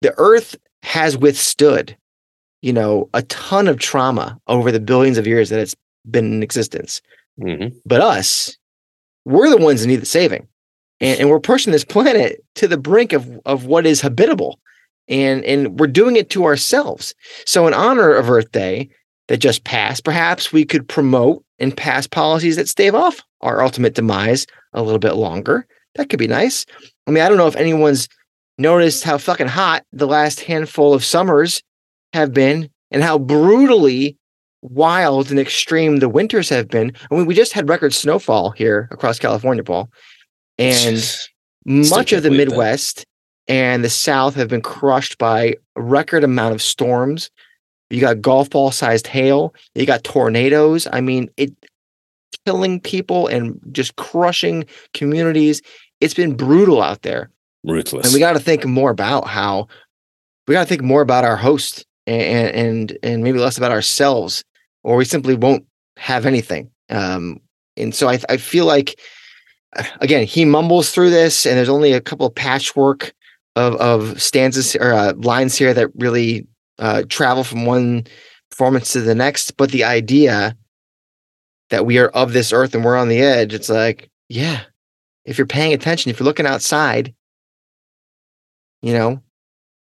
[0.00, 1.96] the Earth has withstood,
[2.60, 5.76] you know, a ton of trauma over the billions of years that it's
[6.10, 7.00] been in existence
[7.40, 7.74] mhm.
[7.84, 8.56] but us,
[9.24, 10.46] we're the ones that need the saving.
[11.00, 14.58] And, and we're pushing this planet to the brink of, of what is habitable.
[15.08, 17.14] And, and we're doing it to ourselves.
[17.44, 18.88] So, in honor of Earth Day
[19.28, 23.94] that just passed, perhaps we could promote and pass policies that stave off our ultimate
[23.94, 25.66] demise a little bit longer.
[25.94, 26.64] That could be nice.
[27.06, 28.08] I mean, I don't know if anyone's
[28.58, 31.62] noticed how fucking hot the last handful of summers
[32.12, 34.16] have been and how brutally
[34.62, 36.92] wild and extreme the winters have been.
[37.10, 39.90] I mean, we just had record snowfall here across California, Paul,
[40.58, 41.04] and
[41.64, 42.50] much of the believe that.
[42.50, 43.04] Midwest
[43.48, 47.30] and the South have been crushed by a record amount of storms.
[47.90, 49.54] You got golf ball sized hail.
[49.74, 50.86] You got tornadoes.
[50.92, 51.52] I mean, it
[52.46, 54.64] killing people and just crushing
[54.94, 55.62] communities.
[56.02, 57.30] It's been brutal out there.
[57.64, 58.06] ruthless.
[58.06, 59.68] And we got to think more about how
[60.46, 64.44] we got to think more about our host and, and and maybe less about ourselves,
[64.82, 65.64] or we simply won't
[65.96, 66.70] have anything.
[66.90, 67.40] Um,
[67.76, 68.98] and so I I feel like
[70.00, 73.12] again he mumbles through this, and there's only a couple of patchwork
[73.54, 76.46] of of stanzas or uh, lines here that really
[76.78, 78.04] uh, travel from one
[78.50, 79.56] performance to the next.
[79.56, 80.56] But the idea
[81.70, 84.62] that we are of this earth and we're on the edge, it's like yeah,
[85.24, 87.14] if you're paying attention, if you're looking outside
[88.82, 89.20] you know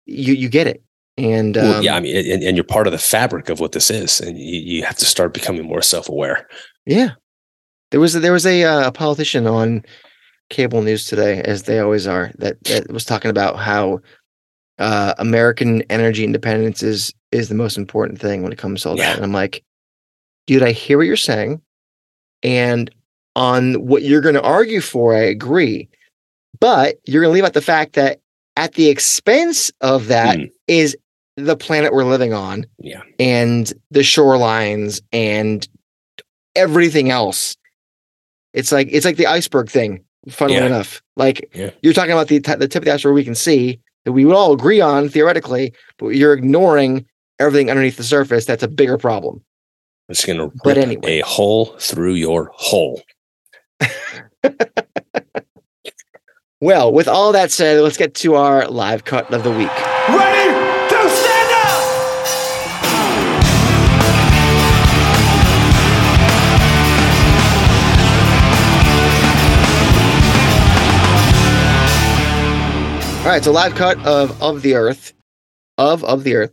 [0.06, 0.82] you you get it
[1.16, 3.72] and um, well, yeah, I mean, and, and you're part of the fabric of what
[3.72, 6.46] this is, and you, you have to start becoming more self-aware.
[6.86, 7.10] yeah
[7.90, 9.82] there was a, there was a, uh, politician on
[10.50, 14.00] cable news today as they always are that that was talking about how
[14.78, 18.96] uh, American energy independence is is the most important thing when it comes to all
[18.96, 19.08] Yeah.
[19.08, 19.64] that and I'm like
[20.46, 21.60] dude I hear what you're saying
[22.42, 22.90] and
[23.38, 25.88] on what you're going to argue for I agree
[26.60, 28.20] but you're going to leave out the fact that
[28.56, 30.96] at the expense of that is
[31.38, 31.44] Hmm.
[31.44, 33.02] the planet we're living on Yeah.
[33.20, 35.66] and the shorelines and
[36.56, 37.56] everything else.
[38.54, 40.02] It's like it's like the iceberg thing.
[40.28, 40.66] Funnily Yeah.
[40.66, 41.70] enough, like Yeah.
[41.82, 44.24] you're talking about the t- the tip of the iceberg we can see that we
[44.24, 47.04] would all agree on theoretically, but you're ignoring
[47.38, 48.44] everything underneath the surface.
[48.44, 49.40] That's a bigger problem.
[50.08, 51.20] It's going to rip anyway.
[51.20, 53.00] a hole through your hole.
[56.60, 59.70] Well, with all that said, let's get to our live cut of the week.
[60.08, 60.50] Ready
[60.88, 61.84] to stand up!
[73.22, 75.12] All right, so live cut of of the Earth,
[75.76, 76.52] of of the Earth,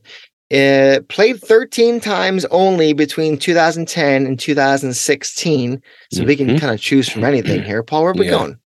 [0.54, 5.82] uh, played 13 times only between 2010 and 2016.
[6.12, 6.60] So we can Mhm.
[6.60, 7.82] kind of choose from anything here.
[7.84, 8.32] Paul, where are we Yeah.
[8.32, 8.58] going?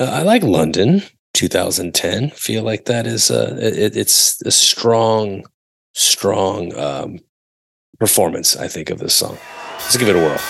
[0.00, 1.02] Uh, I like London
[1.34, 2.30] 2010.
[2.30, 5.44] Feel like that is a, it, it's a strong,
[5.94, 7.18] strong um,
[8.00, 8.56] performance.
[8.56, 9.38] I think of this song.
[9.78, 10.40] Let's give it a whirl.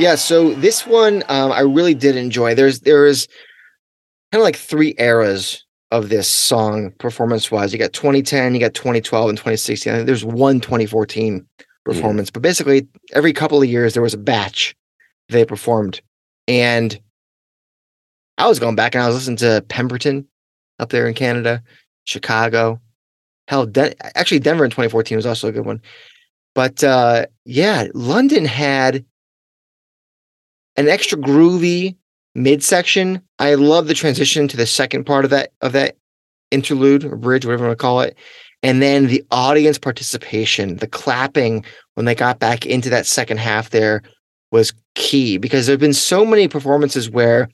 [0.00, 2.54] Yeah, so this one um, I really did enjoy.
[2.54, 3.26] There's there's
[4.32, 7.70] kind of like three eras of this song performance wise.
[7.70, 9.92] You got 2010, you got 2012, and 2016.
[9.92, 11.46] I think there's one 2014
[11.84, 14.74] performance, but basically every couple of years there was a batch
[15.28, 16.00] they performed.
[16.48, 16.98] And
[18.38, 20.26] I was going back and I was listening to Pemberton
[20.78, 21.62] up there in Canada,
[22.04, 22.80] Chicago.
[23.48, 25.82] Hell, Den- actually Denver in 2014 was also a good one.
[26.54, 29.04] But uh, yeah, London had
[30.80, 31.96] an extra groovy
[32.34, 33.20] midsection.
[33.38, 35.96] I love the transition to the second part of that of that
[36.50, 38.16] interlude or bridge, whatever you want to call it.
[38.62, 41.64] And then the audience participation, the clapping
[41.94, 44.02] when they got back into that second half there
[44.52, 47.48] was key because there have been so many performances where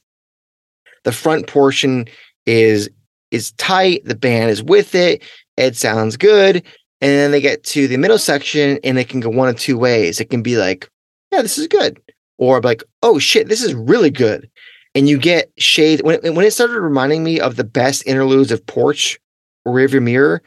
[1.04, 2.06] the front portion
[2.46, 2.88] is
[3.32, 5.22] is tight, the band is with it,
[5.56, 6.56] it sounds good,
[7.00, 9.76] and then they get to the middle section and it can go one of two
[9.76, 10.20] ways.
[10.20, 10.88] It can be like,
[11.32, 12.00] yeah, this is good,
[12.38, 14.48] or like, oh shit, this is really good.
[14.94, 18.50] And you get shade when it, when it started reminding me of the best interludes
[18.50, 19.18] of Porch
[19.64, 20.42] or Rearview Mirror.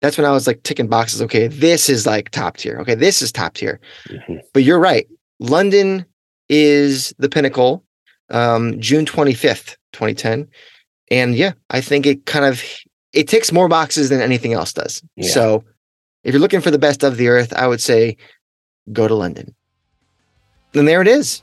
[0.00, 1.22] That's when I was like ticking boxes.
[1.22, 2.78] Okay, this is like top tier.
[2.80, 3.80] Okay, this is top tier.
[4.08, 4.40] Mhm.
[4.52, 5.06] But you're right.
[5.38, 6.04] London
[6.48, 7.84] is the pinnacle.
[8.30, 10.48] Um, June 25th, 2010.
[11.10, 12.62] And yeah, I think it kind of
[13.12, 15.02] it ticks more boxes than anything else does.
[15.16, 15.28] Yeah.
[15.28, 15.64] So
[16.24, 18.16] if you're looking for the best of the earth, I would say
[18.92, 19.54] go to London.
[20.74, 21.42] And there it is.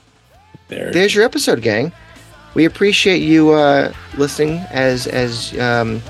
[0.69, 0.91] There.
[0.91, 1.91] There's your episode, gang.
[2.55, 6.01] We appreciate you uh, listening as as um,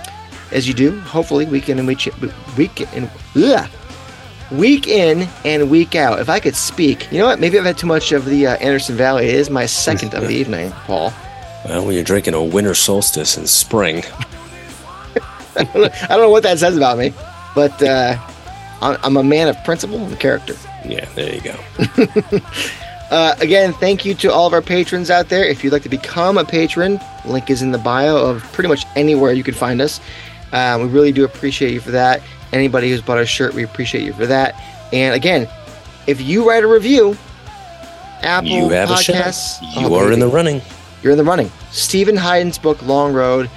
[0.52, 1.00] as you do.
[1.02, 2.08] Hopefully, week in and week
[2.58, 3.70] week in ugh,
[4.52, 6.20] week in and week out.
[6.20, 7.40] If I could speak, you know what?
[7.40, 9.28] Maybe I've had too much of the uh, Anderson Valley.
[9.28, 11.14] It is my second of the evening, Paul.
[11.66, 14.04] Well, when you're drinking a winter solstice in spring,
[15.58, 17.14] I don't know what that says about me,
[17.54, 18.18] but uh,
[18.82, 20.56] I'm, I'm a man of principle and character.
[20.86, 22.40] yeah, there you go.
[23.12, 25.44] Uh, again, thank you to all of our patrons out there.
[25.44, 28.86] If you'd like to become a patron, link is in the bio of pretty much
[28.96, 30.00] anywhere you can find us.
[30.52, 32.22] Um, we really do appreciate you for that.
[32.54, 34.56] Anybody who's bought a shirt, we appreciate you for that.
[34.94, 35.48] And again,
[36.08, 37.18] if you write a review,
[38.22, 39.82] Apple you have a Podcasts, shot.
[39.82, 40.62] You oh, are in the running.
[41.02, 41.52] You're in the running.
[41.72, 43.50] Steven Hyden's book, Long Road.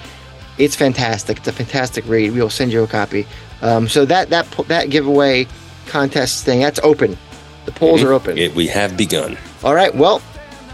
[0.59, 1.39] It's fantastic.
[1.39, 2.33] It's a fantastic read.
[2.33, 3.27] We will send you a copy.
[3.63, 5.47] Um, so that that that giveaway
[5.87, 7.17] contest thing that's open.
[7.65, 8.05] The polls Mhm.
[8.07, 8.39] are open.
[8.39, 9.37] It, we have begun.
[9.63, 9.95] All right.
[9.95, 10.21] Well,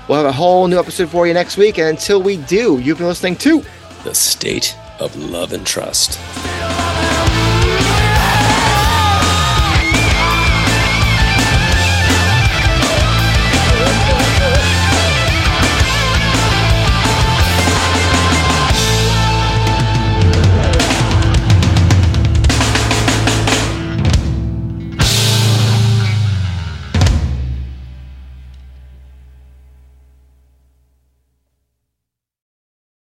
[0.08, 1.78] we'll have a whole new episode for you next week.
[1.78, 3.62] And until we do, you've been listening to
[4.04, 6.18] The state of love and trust.